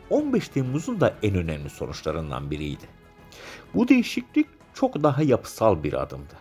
15 0.09 0.47
Temmuz'un 0.47 1.01
da 1.01 1.13
en 1.23 1.35
önemli 1.35 1.69
sonuçlarından 1.69 2.51
biriydi. 2.51 2.83
Bu 3.73 3.87
değişiklik 3.87 4.47
çok 4.73 5.03
daha 5.03 5.23
yapısal 5.23 5.83
bir 5.83 5.93
adımdı. 5.93 6.33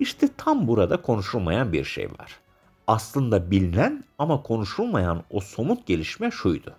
İşte 0.00 0.28
tam 0.36 0.68
burada 0.68 1.02
konuşulmayan 1.02 1.72
bir 1.72 1.84
şey 1.84 2.06
var. 2.06 2.40
Aslında 2.86 3.50
bilinen 3.50 4.04
ama 4.18 4.42
konuşulmayan 4.42 5.24
o 5.30 5.40
somut 5.40 5.86
gelişme 5.86 6.30
şuydu. 6.30 6.74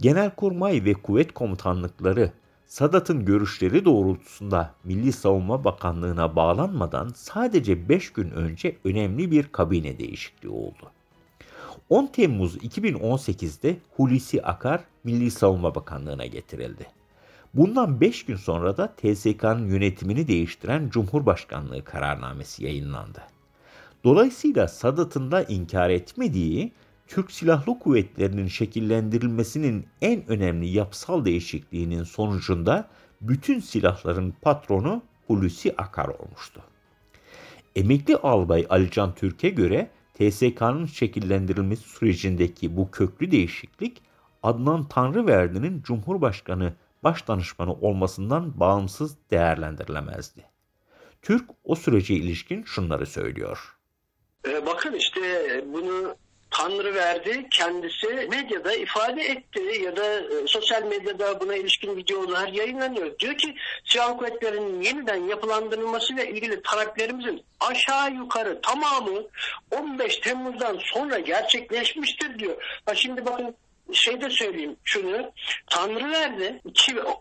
Genelkurmay 0.00 0.84
ve 0.84 0.92
kuvvet 0.92 1.34
komutanlıkları 1.34 2.32
Sadat'ın 2.72 3.24
görüşleri 3.24 3.84
doğrultusunda 3.84 4.74
Milli 4.84 5.12
Savunma 5.12 5.64
Bakanlığı'na 5.64 6.36
bağlanmadan 6.36 7.12
sadece 7.16 7.88
5 7.88 8.12
gün 8.12 8.30
önce 8.30 8.76
önemli 8.84 9.30
bir 9.30 9.48
kabine 9.48 9.98
değişikliği 9.98 10.48
oldu. 10.48 10.90
10 11.88 12.06
Temmuz 12.06 12.56
2018'de 12.56 13.76
Hulusi 13.96 14.42
Akar 14.42 14.80
Milli 15.04 15.30
Savunma 15.30 15.74
Bakanlığı'na 15.74 16.26
getirildi. 16.26 16.86
Bundan 17.54 18.00
5 18.00 18.24
gün 18.24 18.36
sonra 18.36 18.76
da 18.76 18.94
TSK'nın 18.96 19.66
yönetimini 19.66 20.28
değiştiren 20.28 20.88
Cumhurbaşkanlığı 20.88 21.84
kararnamesi 21.84 22.64
yayınlandı. 22.64 23.22
Dolayısıyla 24.04 24.68
Sadat'ın 24.68 25.30
da 25.30 25.42
inkar 25.42 25.90
etmediği 25.90 26.72
Türk 27.12 27.30
Silahlı 27.30 27.78
Kuvvetleri'nin 27.78 28.46
şekillendirilmesinin 28.46 29.86
en 30.02 30.28
önemli 30.28 30.68
yapısal 30.68 31.24
değişikliğinin 31.24 32.04
sonucunda 32.04 32.88
bütün 33.20 33.60
silahların 33.60 34.34
patronu 34.42 35.02
Hulusi 35.26 35.74
Akar 35.76 36.08
olmuştu. 36.08 36.62
Emekli 37.76 38.16
albay 38.16 38.66
Alican 38.70 39.14
Türk'e 39.14 39.48
göre 39.48 39.90
TSK'nın 40.14 40.86
şekillendirilmesi 40.86 41.88
sürecindeki 41.88 42.76
bu 42.76 42.90
köklü 42.90 43.30
değişiklik 43.30 44.02
Adnan 44.42 44.88
Tanrıverdi'nin 44.88 45.82
Cumhurbaşkanı 45.82 46.74
Başdanışmanı 47.04 47.72
olmasından 47.72 48.60
bağımsız 48.60 49.16
değerlendirilemezdi. 49.30 50.44
Türk 51.22 51.50
o 51.64 51.74
sürece 51.74 52.14
ilişkin 52.14 52.62
şunları 52.62 53.06
söylüyor. 53.06 53.76
Ee, 54.48 54.66
bakın 54.66 54.94
işte 54.94 55.20
bunu 55.72 56.16
Tanrı 56.52 56.94
verdi 56.94 57.46
kendisi 57.50 58.06
medyada 58.06 58.74
ifade 58.74 59.22
etti 59.22 59.82
ya 59.84 59.96
da 59.96 60.20
e, 60.20 60.46
sosyal 60.46 60.82
medyada 60.82 61.40
buna 61.40 61.56
ilişkin 61.56 61.96
videolar 61.96 62.48
yayınlanıyor. 62.48 63.18
Diyor 63.18 63.36
ki 63.36 63.54
silahlı 63.84 64.16
kuvvetlerin 64.16 64.82
yeniden 64.82 65.28
yapılandırılması 65.28 66.14
ile 66.14 66.30
ilgili 66.30 66.62
taleplerimizin 66.62 67.44
aşağı 67.60 68.12
yukarı 68.12 68.60
tamamı 68.60 69.22
15 69.70 70.16
Temmuz'dan 70.16 70.78
sonra 70.82 71.18
gerçekleşmiştir 71.18 72.38
diyor. 72.38 72.80
Ha 72.86 72.94
şimdi 72.94 73.26
bakın 73.26 73.56
şey 73.92 74.20
de 74.20 74.30
söyleyeyim 74.30 74.76
şunu. 74.84 75.32
Tanrı 75.70 76.10
verdi 76.10 76.60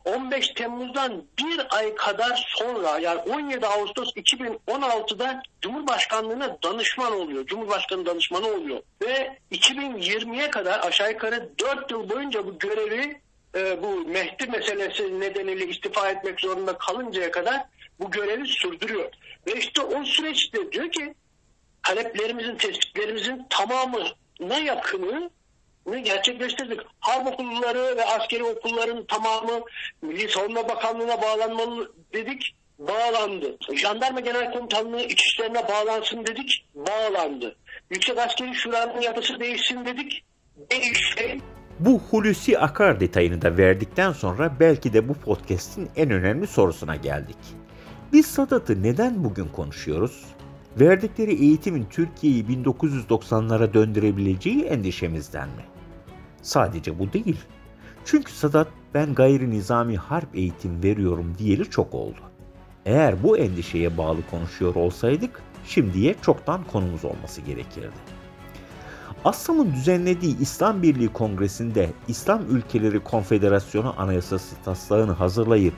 15 0.06 0.48
Temmuz'dan 0.48 1.24
bir 1.40 1.78
ay 1.78 1.96
kadar 1.96 2.48
sonra 2.58 3.00
yani 3.00 3.20
17 3.20 3.68
Ağustos 3.68 4.10
2016'da 4.16 5.44
Cumhurbaşkanlığına 5.62 6.58
danışman 6.64 7.14
oluyor. 7.14 7.46
Cumhurbaşkanı 7.46 8.06
danışmanı 8.06 8.48
oluyor. 8.48 8.82
Ve 9.02 9.38
2020'ye 9.52 10.50
kadar 10.50 10.80
aşağı 10.80 11.12
yukarı 11.12 11.50
4 11.60 11.92
yıl 11.92 12.10
boyunca 12.10 12.46
bu 12.46 12.60
görevi 12.60 13.22
e, 13.56 13.84
bu 13.84 14.06
Mehdi 14.06 14.48
meselesi 14.48 15.20
nedeniyle 15.20 15.68
istifa 15.68 16.10
etmek 16.10 16.40
zorunda 16.40 16.78
kalıncaya 16.78 17.32
kadar 17.32 17.62
bu 18.00 18.12
görevi 18.12 18.48
sürdürüyor. 18.48 19.12
Ve 19.48 19.60
işte 19.60 19.82
o 19.82 20.04
süreçte 20.04 20.72
diyor 20.72 20.92
ki 20.92 21.14
taleplerimizin, 21.84 22.56
tespitlerimizin 22.56 23.46
tamamına 23.50 24.60
yakını 24.66 25.30
gerçekleştirdik. 25.86 26.80
Harp 27.00 27.28
okulları 27.28 27.98
ve 27.98 28.06
askeri 28.06 28.44
okulların 28.44 29.06
tamamı 29.06 29.62
Milli 30.02 30.30
Savunma 30.30 30.70
Bakanlığı'na 30.70 31.22
bağlanmalı 31.22 31.92
dedik. 32.14 32.56
Bağlandı. 32.80 33.58
Jandarma 33.76 34.20
Genel 34.20 34.54
Komutanlığı 34.54 35.02
içişlerine 35.02 35.68
bağlansın 35.68 36.26
dedik. 36.26 36.66
Bağlandı. 36.76 37.56
Yüksek 37.90 38.18
Askeri 38.18 38.56
Şura'nın 38.56 39.02
yapısı 39.02 39.40
değişsin 39.40 39.86
dedik. 39.86 40.24
Değişti. 40.72 41.38
Bu 41.80 42.00
Hulusi 42.00 42.60
Akar 42.60 43.00
detayını 43.00 43.42
da 43.42 43.58
verdikten 43.58 44.12
sonra 44.12 44.56
belki 44.60 44.94
de 44.94 45.10
bu 45.10 45.14
podcast'in 45.14 45.90
en 45.96 46.12
önemli 46.12 46.48
sorusuna 46.48 46.96
geldik. 46.96 47.38
Biz 48.14 48.26
Sadat'ı 48.26 48.84
neden 48.84 49.24
bugün 49.24 49.48
konuşuyoruz? 49.48 50.26
Verdikleri 50.80 51.34
eğitimin 51.34 51.86
Türkiye'yi 51.90 52.46
1990'lara 52.46 53.74
döndürebileceği 53.74 54.64
endişemizden 54.64 55.48
mi? 55.48 55.71
Sadece 56.42 57.00
bu 57.00 57.14
değil. 57.14 57.38
Çünkü 58.06 58.32
Sadat 58.32 58.68
ben 58.94 59.16
gayri 59.16 59.50
nizami 59.50 59.98
harp 59.98 60.36
eğitim 60.36 60.84
veriyorum 60.84 61.36
diyeli 61.38 61.70
çok 61.70 61.94
oldu. 61.94 62.20
Eğer 62.86 63.24
bu 63.24 63.38
endişeye 63.38 63.98
bağlı 63.98 64.20
konuşuyor 64.32 64.76
olsaydık 64.76 65.42
şimdiye 65.66 66.16
çoktan 66.22 66.64
konumuz 66.64 67.06
olması 67.06 67.42
gerekirdi. 67.42 68.22
Assam'ın 69.26 69.74
düzenlediği 69.74 70.40
İslam 70.40 70.82
Birliği 70.82 71.08
Kongresi'nde 71.08 71.90
İslam 72.08 72.42
Ülkeleri 72.50 73.04
Konfederasyonu 73.04 73.94
Anayasası 73.98 74.56
taslağını 74.66 75.12
hazırlayıp 75.12 75.74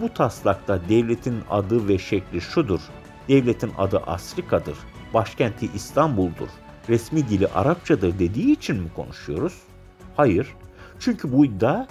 bu 0.00 0.14
taslakta 0.14 0.80
devletin 0.88 1.36
adı 1.50 1.88
ve 1.88 1.98
şekli 1.98 2.40
şudur. 2.40 2.80
Devletin 3.28 3.72
adı 3.78 3.98
Afrika'dır, 3.98 4.78
başkenti 5.14 5.68
İstanbul'dur, 5.74 6.48
resmi 6.88 7.28
dili 7.28 7.48
Arapçadır 7.48 8.18
dediği 8.18 8.52
için 8.52 8.76
mi 8.76 8.88
konuşuyoruz? 8.96 9.54
Hayır. 10.16 10.54
Çünkü 11.00 11.32
bu 11.32 11.44
iddia 11.44 11.86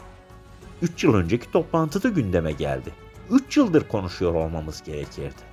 3 0.82 1.04
yıl 1.04 1.14
önceki 1.14 1.52
toplantıda 1.52 2.10
gündeme 2.10 2.52
geldi. 2.52 2.92
3 3.32 3.58
yıldır 3.58 3.88
konuşuyor 3.88 4.34
olmamız 4.34 4.84
gerekirdi. 4.84 5.52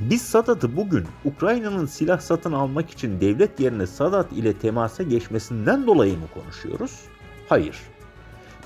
Biz 0.00 0.22
Sadat'ı 0.22 0.76
bugün 0.76 1.06
Ukrayna'nın 1.24 1.86
silah 1.86 2.20
satın 2.20 2.52
almak 2.52 2.90
için 2.90 3.20
devlet 3.20 3.60
yerine 3.60 3.86
Sadat 3.86 4.32
ile 4.32 4.52
temasa 4.52 5.02
geçmesinden 5.02 5.86
dolayı 5.86 6.12
mı 6.18 6.26
konuşuyoruz? 6.34 7.00
Hayır. 7.48 7.76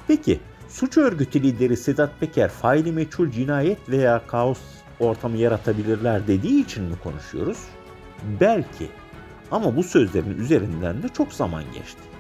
Peki 0.09 0.41
suç 0.69 0.97
örgütü 0.97 1.43
lideri 1.43 1.77
Sedat 1.77 2.21
Peker 2.21 2.49
faili 2.49 2.93
meçhul 2.93 3.31
cinayet 3.31 3.89
veya 3.89 4.27
kaos 4.27 4.59
ortamı 5.01 5.37
yaratabilirler 5.37 6.27
dediği 6.27 6.65
için 6.65 6.85
mi 6.85 6.95
konuşuyoruz? 7.03 7.59
Belki. 8.41 8.89
Ama 9.51 9.77
bu 9.77 9.83
sözlerin 9.83 10.39
üzerinden 10.39 11.03
de 11.03 11.09
çok 11.09 11.33
zaman 11.33 11.65
geçti. 11.75 12.14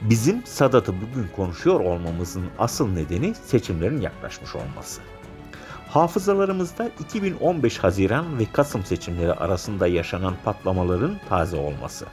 Bizim 0.00 0.46
Sadat'ı 0.46 0.94
bugün 0.94 1.28
konuşuyor 1.36 1.80
olmamızın 1.80 2.44
asıl 2.58 2.88
nedeni 2.88 3.34
seçimlerin 3.34 4.00
yaklaşmış 4.00 4.54
olması. 4.54 5.00
Hafızalarımızda 5.88 6.90
2015 7.00 7.78
Haziran 7.78 8.38
ve 8.38 8.44
Kasım 8.52 8.84
seçimleri 8.84 9.32
arasında 9.32 9.86
yaşanan 9.86 10.34
patlamaların 10.44 11.20
taze 11.28 11.56
olması. 11.56 12.06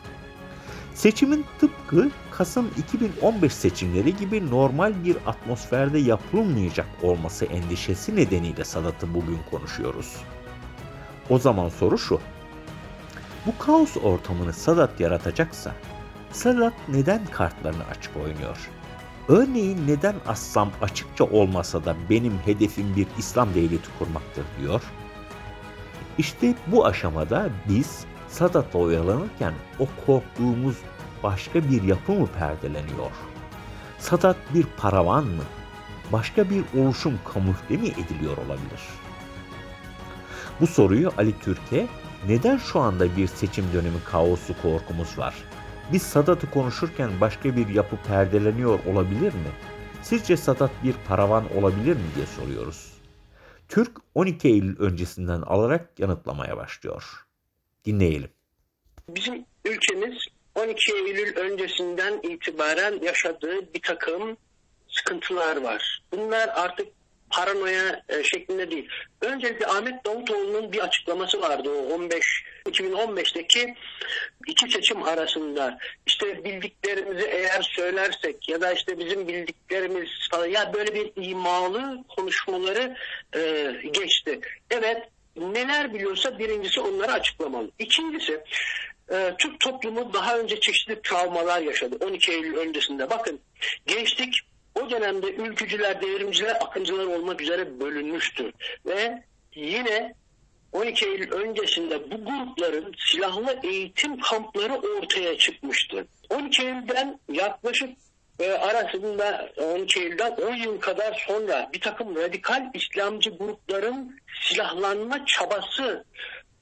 Seçimin 0.93 1.45
tıpkı 1.59 2.09
Kasım 2.31 2.69
2015 2.77 3.53
seçimleri 3.53 4.15
gibi 4.15 4.49
normal 4.49 4.93
bir 5.05 5.17
atmosferde 5.25 5.99
yapılmayacak 5.99 6.87
olması 7.01 7.45
endişesi 7.45 8.15
nedeniyle 8.15 8.63
Sadat'ı 8.63 9.13
bugün 9.13 9.39
konuşuyoruz. 9.51 10.15
O 11.29 11.39
zaman 11.39 11.69
soru 11.69 11.97
şu. 11.97 12.19
Bu 13.45 13.57
kaos 13.57 13.97
ortamını 13.97 14.53
Sadat 14.53 14.99
yaratacaksa 14.99 15.71
Sadat 16.35 16.73
neden 16.87 17.25
kartlarını 17.25 17.83
açık 17.91 18.17
oynuyor? 18.17 18.69
Örneğin 19.27 19.87
neden 19.87 20.15
Assam 20.27 20.71
açıkça 20.81 21.23
olmasa 21.23 21.85
da 21.85 21.95
benim 22.09 22.37
hedefim 22.45 22.95
bir 22.95 23.07
İslam 23.17 23.53
devleti 23.53 23.89
kurmaktır 23.99 24.45
diyor? 24.59 24.81
İşte 26.17 26.55
bu 26.67 26.85
aşamada 26.85 27.49
biz 27.69 28.05
Sadat'la 28.27 28.79
oyalanırken 28.79 29.53
o 29.79 29.87
korktuğumuz 30.05 30.75
başka 31.23 31.69
bir 31.69 31.83
yapı 31.83 32.11
mı 32.11 32.27
perdeleniyor? 32.39 33.11
Sadat 33.99 34.37
bir 34.53 34.65
paravan 34.77 35.23
mı? 35.23 35.43
Başka 36.11 36.49
bir 36.49 36.63
oluşum 36.77 37.19
kamufle 37.33 37.77
mi 37.77 37.87
ediliyor 37.87 38.37
olabilir? 38.37 38.81
Bu 40.61 40.67
soruyu 40.67 41.11
Ali 41.17 41.39
Türk'e 41.39 41.87
neden 42.27 42.57
şu 42.57 42.79
anda 42.79 43.17
bir 43.17 43.27
seçim 43.27 43.65
dönemi 43.73 44.03
kaosu 44.11 44.61
korkumuz 44.61 45.17
var? 45.17 45.35
Biz 45.91 46.03
Sadat'ı 46.03 46.51
konuşurken 46.51 47.21
başka 47.21 47.55
bir 47.55 47.67
yapı 47.67 47.97
perdeleniyor 48.07 48.79
olabilir 48.85 49.33
mi? 49.33 49.51
Sizce 50.01 50.37
Sadat 50.37 50.71
bir 50.83 50.95
paravan 51.07 51.57
olabilir 51.57 51.95
mi 51.95 52.05
diye 52.15 52.25
soruyoruz. 52.25 52.93
Türk 53.69 53.97
12 54.15 54.47
Eylül 54.47 54.79
öncesinden 54.79 55.41
alarak 55.41 55.99
yanıtlamaya 55.99 56.57
başlıyor. 56.57 57.25
Dinleyelim. 57.85 58.29
Bizim 59.09 59.45
ülkemiz 59.65 60.17
12 60.55 60.93
Eylül 60.93 61.35
öncesinden 61.35 62.19
itibaren 62.23 63.01
yaşadığı 63.01 63.73
bir 63.73 63.81
takım 63.81 64.37
sıkıntılar 64.87 65.61
var. 65.61 66.03
Bunlar 66.11 66.49
artık 66.55 66.87
paranoya 67.29 68.03
e, 68.09 68.23
şeklinde 68.23 68.71
değil. 68.71 68.89
Öncelikle 69.21 69.67
Ahmet 69.67 70.05
Davutoğlu'nun 70.05 70.71
bir 70.71 70.79
açıklaması 70.79 71.41
vardı 71.41 71.69
o 71.69 71.93
15 71.93 72.25
2015'teki 72.65 73.75
iki 74.47 74.71
seçim 74.71 75.03
arasında 75.03 75.77
işte 76.07 76.43
bildiklerimizi 76.43 77.27
eğer 77.27 77.61
söylersek 77.61 78.49
ya 78.49 78.61
da 78.61 78.73
işte 78.73 78.99
bizim 78.99 79.27
bildiklerimiz 79.27 80.09
falan 80.31 80.45
ya 80.47 80.73
böyle 80.73 80.95
bir 80.95 81.11
imalı 81.15 82.03
konuşmaları 82.15 82.95
e, 83.35 83.71
geçti. 83.93 84.39
Evet 84.71 84.97
neler 85.35 85.93
biliyorsa 85.93 86.39
birincisi 86.39 86.79
onları 86.79 87.11
açıklamalı. 87.11 87.71
İkincisi 87.79 88.43
e, 89.11 89.33
Türk 89.37 89.59
toplumu 89.59 90.13
daha 90.13 90.39
önce 90.39 90.59
çeşitli 90.59 91.01
travmalar 91.01 91.61
yaşadı 91.61 92.05
12 92.05 92.31
Eylül 92.31 92.57
öncesinde. 92.57 93.09
Bakın 93.09 93.39
gençlik 93.87 94.33
o 94.81 94.89
dönemde 94.89 95.33
ülkücüler, 95.33 96.01
devrimciler, 96.01 96.55
akıncılar 96.55 97.05
olmak 97.05 97.41
üzere 97.41 97.79
bölünmüştü. 97.79 98.51
Ve 98.85 99.23
yine 99.55 100.15
12 100.71 101.05
Eylül 101.05 101.31
öncesinde 101.31 102.11
bu 102.11 102.25
grupların 102.25 102.93
silahlı 103.11 103.59
eğitim 103.63 104.19
kampları 104.19 104.73
ortaya 104.73 105.37
çıkmıştı. 105.37 106.07
12 106.29 106.61
Eylül'den 106.61 107.19
yaklaşık 107.29 107.89
e, 108.39 108.51
arasında 108.51 109.49
12 109.57 109.99
Eylül'den 109.99 110.31
10 110.31 110.55
yıl 110.55 110.79
kadar 110.79 111.23
sonra 111.27 111.69
bir 111.73 111.81
takım 111.81 112.15
radikal 112.15 112.71
İslamcı 112.73 113.29
grupların 113.29 114.19
silahlanma 114.43 115.25
çabası 115.25 116.05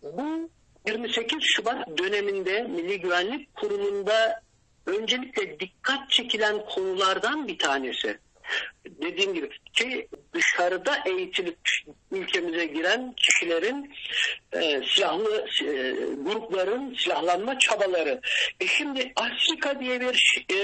bu 0.01 0.49
28 0.87 1.39
Şubat 1.41 1.97
döneminde 1.97 2.61
Milli 2.61 2.99
Güvenlik 2.99 3.55
Kurulu'nda 3.55 4.41
öncelikle 4.85 5.59
dikkat 5.59 6.09
çekilen 6.09 6.65
konulardan 6.65 7.47
bir 7.47 7.57
tanesi. 7.57 8.17
Dediğim 8.85 9.33
gibi 9.33 9.49
ki 9.73 10.07
dışarıda 10.33 10.97
eğitilip 11.05 11.57
ülkemize 12.11 12.65
giren 12.65 13.13
kişilerin 13.13 13.93
e, 14.51 14.81
silahlı 14.85 15.47
e, 15.61 15.91
grupların 16.23 16.95
silahlanma 16.95 17.59
çabaları. 17.59 18.21
E 18.59 18.67
şimdi 18.67 19.13
Afrika 19.15 19.79
diye 19.79 20.01
bir 20.01 20.45
e, 20.49 20.55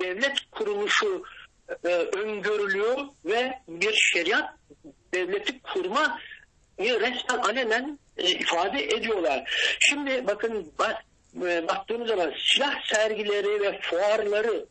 devlet 0.00 0.40
kuruluşu 0.50 1.24
e, 1.84 1.88
öngörülüyor 1.88 2.98
ve 3.24 3.58
bir 3.68 3.94
şeriat 3.94 4.54
devleti 5.14 5.62
kurma 5.62 6.18
resmen 6.78 7.38
alenen 7.38 7.98
e, 8.16 8.30
ifade 8.30 8.84
ediyorlar. 8.84 9.50
Şimdi 9.80 10.26
bakın 10.26 10.72
bak, 10.78 10.96
e, 11.36 11.68
baktığımız 11.68 12.08
zaman 12.08 12.32
silah 12.38 12.84
sergileri 12.84 13.60
ve 13.60 13.80
fuarları 13.80 14.66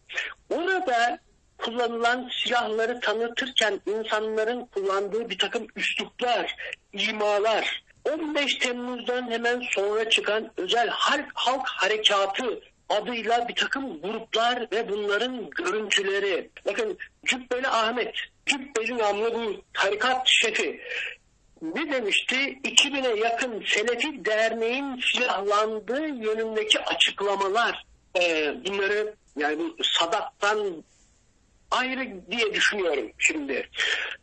orada 0.49 1.20
kullanılan 1.57 2.30
silahları 2.43 2.99
tanıtırken 2.99 3.82
insanların 3.86 4.66
kullandığı 4.66 5.30
bir 5.30 5.38
takım 5.38 5.68
üsluplar, 5.76 6.55
imalar, 6.93 7.84
15 8.09 8.55
Temmuz'dan 8.55 9.32
hemen 9.32 9.64
sonra 9.72 10.09
çıkan 10.09 10.51
özel 10.57 10.88
halk, 10.88 11.32
halk 11.34 11.68
harekatı 11.68 12.62
adıyla 12.89 13.47
bir 13.47 13.55
takım 13.55 14.01
gruplar 14.01 14.68
ve 14.72 14.89
bunların 14.89 15.49
görüntüleri. 15.49 16.49
Bakın 16.66 16.97
Cübbeli 17.26 17.68
Ahmet, 17.68 18.16
Cübbeli 18.45 18.97
namlı 18.97 19.34
bu 19.34 19.62
tarikat 19.74 20.22
şefi 20.26 20.82
ne 21.62 21.91
demişti? 21.91 22.36
2000'e 22.64 23.20
yakın 23.20 23.64
Selefi 23.66 24.26
Derneğin 24.26 25.01
silahlandığı 25.14 26.07
yönündeki 26.07 26.80
açıklamalar. 26.80 27.86
E, 28.20 28.53
bunları 28.66 29.16
yani 29.38 29.59
bu 29.59 29.84
Sadat'tan 29.84 30.84
ayrı 31.72 32.32
diye 32.32 32.53
düşünüyorum 32.53 33.12
şimdi. 33.18 33.70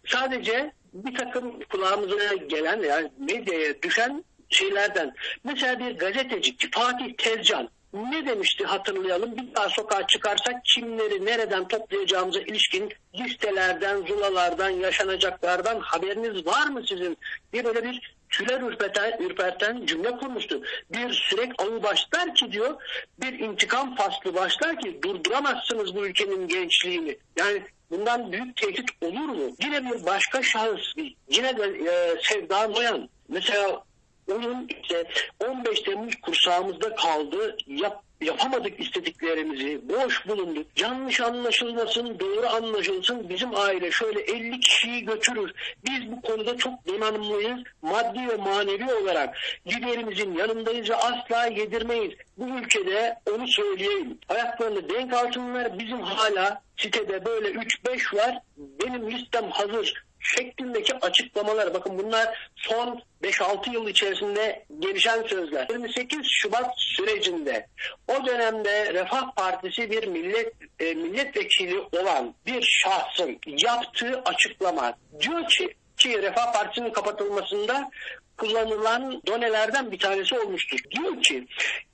Sadece 0.07 0.73
bir 0.93 1.15
takım 1.15 1.61
kulağımıza 1.61 2.35
gelen 2.35 2.83
yani 2.83 3.11
medyaya 3.19 3.83
düşen 3.83 4.25
şeylerden. 4.51 5.15
Mesela 5.45 5.79
bir 5.79 5.99
gazeteci 5.99 6.57
Fatih 6.71 7.15
Tezcan 7.19 7.69
ne 7.93 8.27
demişti 8.27 8.65
hatırlayalım. 8.65 9.37
Bir 9.37 9.55
daha 9.55 9.69
sokağa 9.69 10.07
çıkarsak 10.07 10.65
kimleri 10.65 11.27
nereden 11.27 11.69
toplayacağımıza 11.69 12.41
ilişkin 12.41 12.93
listelerden, 13.15 14.07
zulalardan, 14.07 14.71
yaşanacaklardan 14.71 15.81
haberiniz 15.81 16.47
var 16.47 16.67
mı 16.67 16.83
sizin? 16.89 17.19
Bir 17.53 17.65
böyle 17.65 17.85
bir 17.85 18.17
tüler 18.31 18.61
ürperten, 18.61 19.19
ürperten 19.21 19.87
cümle 19.87 20.11
kurmuştu. 20.11 20.63
Bir 20.91 21.13
sürek 21.13 21.53
ağı 21.63 21.83
başlar 21.83 22.35
ki 22.35 22.53
diyor, 22.53 22.83
bir 23.21 23.39
intikam 23.39 23.97
faslı 23.97 24.35
başlar 24.35 24.81
ki 24.81 25.03
durduramazsınız 25.03 25.95
bu 25.95 26.07
ülkenin 26.07 26.49
gençliğini. 26.49 27.19
Yani 27.39 27.63
bundan 27.91 28.33
büyük 28.33 28.57
tehdit 28.57 28.91
olur 29.01 29.29
mu? 29.29 29.57
Yine 29.63 29.91
bir 29.91 30.07
başka 30.07 30.43
şahıs, 30.43 30.95
yine 31.29 31.57
de 31.57 31.65
e, 31.65 32.23
Sevda 32.23 32.69
Noyan. 32.69 33.09
Mesela 33.29 33.85
onun 34.33 34.69
işte 34.83 35.05
15 35.49 35.81
Temmuz 35.81 36.15
kursağımızda 36.23 36.95
kaldı. 36.95 37.57
Yap, 37.67 38.03
yapamadık 38.21 38.81
istediklerimizi. 38.81 39.89
Boş 39.89 40.29
bulunduk. 40.29 40.67
Yanlış 40.81 41.21
anlaşılmasın, 41.21 42.19
doğru 42.19 42.49
anlaşılsın. 42.49 43.29
Bizim 43.29 43.57
aile 43.57 43.91
şöyle 43.91 44.21
50 44.21 44.61
kişiyi 44.61 45.05
götürür. 45.05 45.53
Biz 45.89 46.13
bu 46.13 46.21
konuda 46.21 46.57
çok 46.57 46.87
donanımlıyız. 46.87 47.61
Maddi 47.83 48.29
ve 48.29 48.37
manevi 48.37 48.95
olarak 48.95 49.37
liderimizin 49.67 50.35
yanındayız 50.35 50.91
ve 50.91 50.97
asla 50.97 51.47
yedirmeyiz. 51.47 52.15
Bu 52.37 52.59
ülkede 52.59 53.19
onu 53.35 53.49
söyleyeyim. 53.49 54.19
Ayaklarını 54.29 54.89
denk 54.89 55.13
altınlar. 55.13 55.79
Bizim 55.79 56.01
hala 56.01 56.63
sitede 56.77 57.25
böyle 57.25 57.49
3-5 57.49 58.17
var. 58.17 58.39
Benim 58.57 59.11
listem 59.11 59.51
hazır 59.51 60.08
şeklindeki 60.21 60.95
açıklamalar 60.95 61.75
bakın 61.75 61.99
bunlar 61.99 62.51
son 62.57 63.03
5-6 63.23 63.73
yıl 63.73 63.89
içerisinde 63.89 64.65
gelişen 64.79 65.23
sözler. 65.23 65.67
28 65.71 66.21
Şubat 66.25 66.75
sürecinde 66.77 67.67
o 68.09 68.27
dönemde 68.27 68.95
Refah 68.95 69.35
Partisi 69.37 69.91
bir 69.91 70.07
millet 70.07 70.53
e, 70.81 70.95
milletvekili 70.95 71.81
olan 71.81 72.35
bir 72.47 72.63
şahsın 72.63 73.39
yaptığı 73.47 74.23
açıklama 74.25 74.95
diyor 75.21 75.49
ki 75.49 75.75
ki 75.97 76.23
Refah 76.23 76.53
Partisi'nin 76.53 76.91
kapatılmasında 76.91 77.91
kullanılan 78.37 79.23
donelerden 79.27 79.93
bir 79.93 79.99
tanesi 79.99 80.39
olmuştur. 80.39 80.79
Diyor 80.91 81.23
ki 81.23 81.47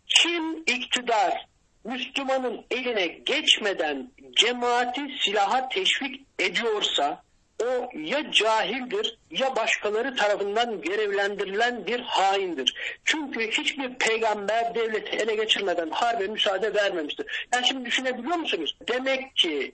kim 0.08 0.56
iktidar 0.56 1.46
Müslümanın 1.84 2.64
eline 2.70 3.06
geçmeden 3.06 4.10
cemaati 4.36 5.00
silaha 5.20 5.68
teşvik 5.68 6.20
ediyorsa 6.38 7.22
o 7.62 7.90
ya 7.94 8.32
cahildir 8.32 9.18
ya 9.30 9.56
başkaları 9.56 10.16
tarafından 10.16 10.80
görevlendirilen 10.80 11.86
bir 11.86 12.00
haindir. 12.00 12.74
Çünkü 13.04 13.50
hiçbir 13.50 13.94
peygamber 13.94 14.74
devleti 14.74 15.16
ele 15.16 15.34
geçirmeden 15.34 15.90
harbe 15.90 16.26
müsaade 16.26 16.74
vermemiştir. 16.74 17.46
Yani 17.54 17.66
şimdi 17.66 17.84
düşünebiliyor 17.84 18.36
musunuz? 18.36 18.76
Demek 18.88 19.36
ki 19.36 19.72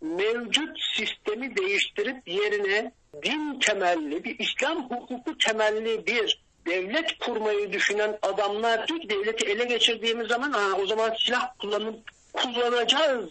mevcut 0.00 0.78
sistemi 0.96 1.56
değiştirip 1.56 2.28
yerine 2.28 2.92
din 3.22 3.58
temelli 3.58 4.24
bir 4.24 4.38
İslam 4.38 4.90
hukuku 4.90 5.38
temelli 5.38 6.06
bir 6.06 6.42
devlet 6.66 7.18
kurmayı 7.18 7.72
düşünen 7.72 8.18
adamlar 8.22 8.86
Türk 8.86 9.10
devleti 9.10 9.46
ele 9.46 9.64
geçirdiğimiz 9.64 10.28
zaman 10.28 10.52
ha, 10.52 10.76
o 10.82 10.86
zaman 10.86 11.14
silah 11.18 11.58
kullanıp 11.58 12.10
kullanacağız 12.32 13.24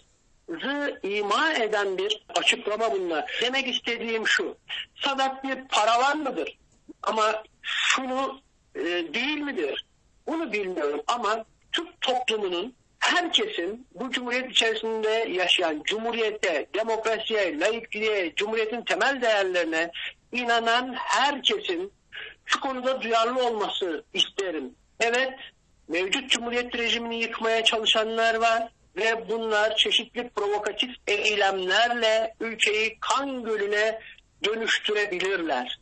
ima 1.04 1.54
eden 1.54 1.97
bir 1.97 2.26
açıklama 2.36 2.91
bunlar. 2.91 3.39
Demek 3.41 3.68
istediğim 3.68 4.28
şu. 4.28 4.58
Sadat 4.95 5.43
bir 5.43 5.68
paravan 5.68 6.18
mıdır? 6.18 6.58
Ama 7.04 7.43
şunu 7.62 8.41
e, 8.76 8.82
değil 9.14 9.38
midir? 9.38 9.86
Bunu 10.28 10.52
bilmiyorum 10.52 11.02
ama 11.08 11.45
Türk 11.72 12.02
toplumunun 12.02 12.76
herkesin 13.00 13.88
bu 13.95 14.12
cumhuriyet 14.12 14.52
içerisinde 14.52 15.10
yaşayan 15.10 15.82
cumhuriyete, 15.84 16.68
demokrasiye, 16.74 17.60
laikliğe, 17.60 18.36
cumhuriyetin 18.36 18.82
temel 18.82 19.22
değerlerine 19.22 19.91
inanan 20.32 20.93
herkesin 20.93 21.91
şu 22.45 22.60
konuda 22.60 23.02
duyarlı 23.02 23.47
olması 23.47 24.04
isterim. 24.14 24.76
Evet, 25.00 25.34
mevcut 25.88 26.30
cumhuriyet 26.30 26.76
rejimini 26.76 27.22
yıkmaya 27.22 27.64
çalışanlar 27.64 28.36
var 28.36 28.70
ve 29.00 29.30
bunlar 29.30 29.76
çeşitli 29.76 30.30
provokatif 30.30 30.89
eylemlerle 31.08 32.36
ülkeyi 32.39 32.97
kan 33.00 33.43
gölüne 33.43 34.00
dönüştürebilirler. 34.45 35.80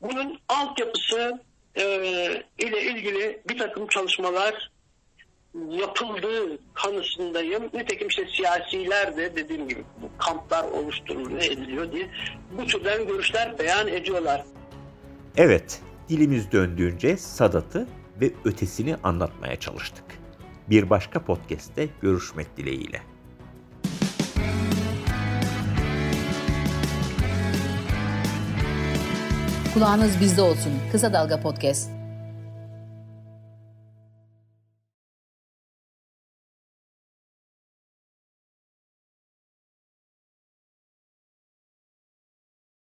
Bunun 0.00 0.40
altyapısı 0.48 1.40
e, 1.74 1.84
ile 2.58 2.82
ilgili 2.82 3.42
bir 3.48 3.58
takım 3.58 3.86
çalışmalar 3.86 4.70
yapıldığı 5.68 6.58
kanısındayım. 6.74 7.64
Nitekim 7.64 8.08
işte 8.08 8.26
siyasiler 8.36 9.16
de 9.16 9.36
dediğim 9.36 9.68
gibi 9.68 9.84
bu 10.02 10.10
kamplar 10.18 10.64
oluşturuluyor, 10.64 11.42
ediliyor 11.42 11.92
diye 11.92 12.10
bu 12.58 12.66
türden 12.66 13.06
görüşler 13.06 13.58
beyan 13.58 13.88
ediyorlar. 13.88 14.44
Evet, 15.36 15.80
dilimiz 16.08 16.52
döndüğünce 16.52 17.16
Sadat'ı 17.16 17.88
ve 18.20 18.30
ötesini 18.44 18.96
anlatmaya 18.96 19.56
çalıştık. 19.56 20.19
Bir 20.70 20.90
başka 20.90 21.24
podcast'te 21.24 21.88
görüşmek 22.02 22.56
dileğiyle. 22.56 23.02
Kulağınız 29.74 30.20
bizde 30.20 30.42
olsun. 30.42 30.72
Kısa 30.92 31.12
Dalga 31.12 31.40
Podcast. 31.40 31.99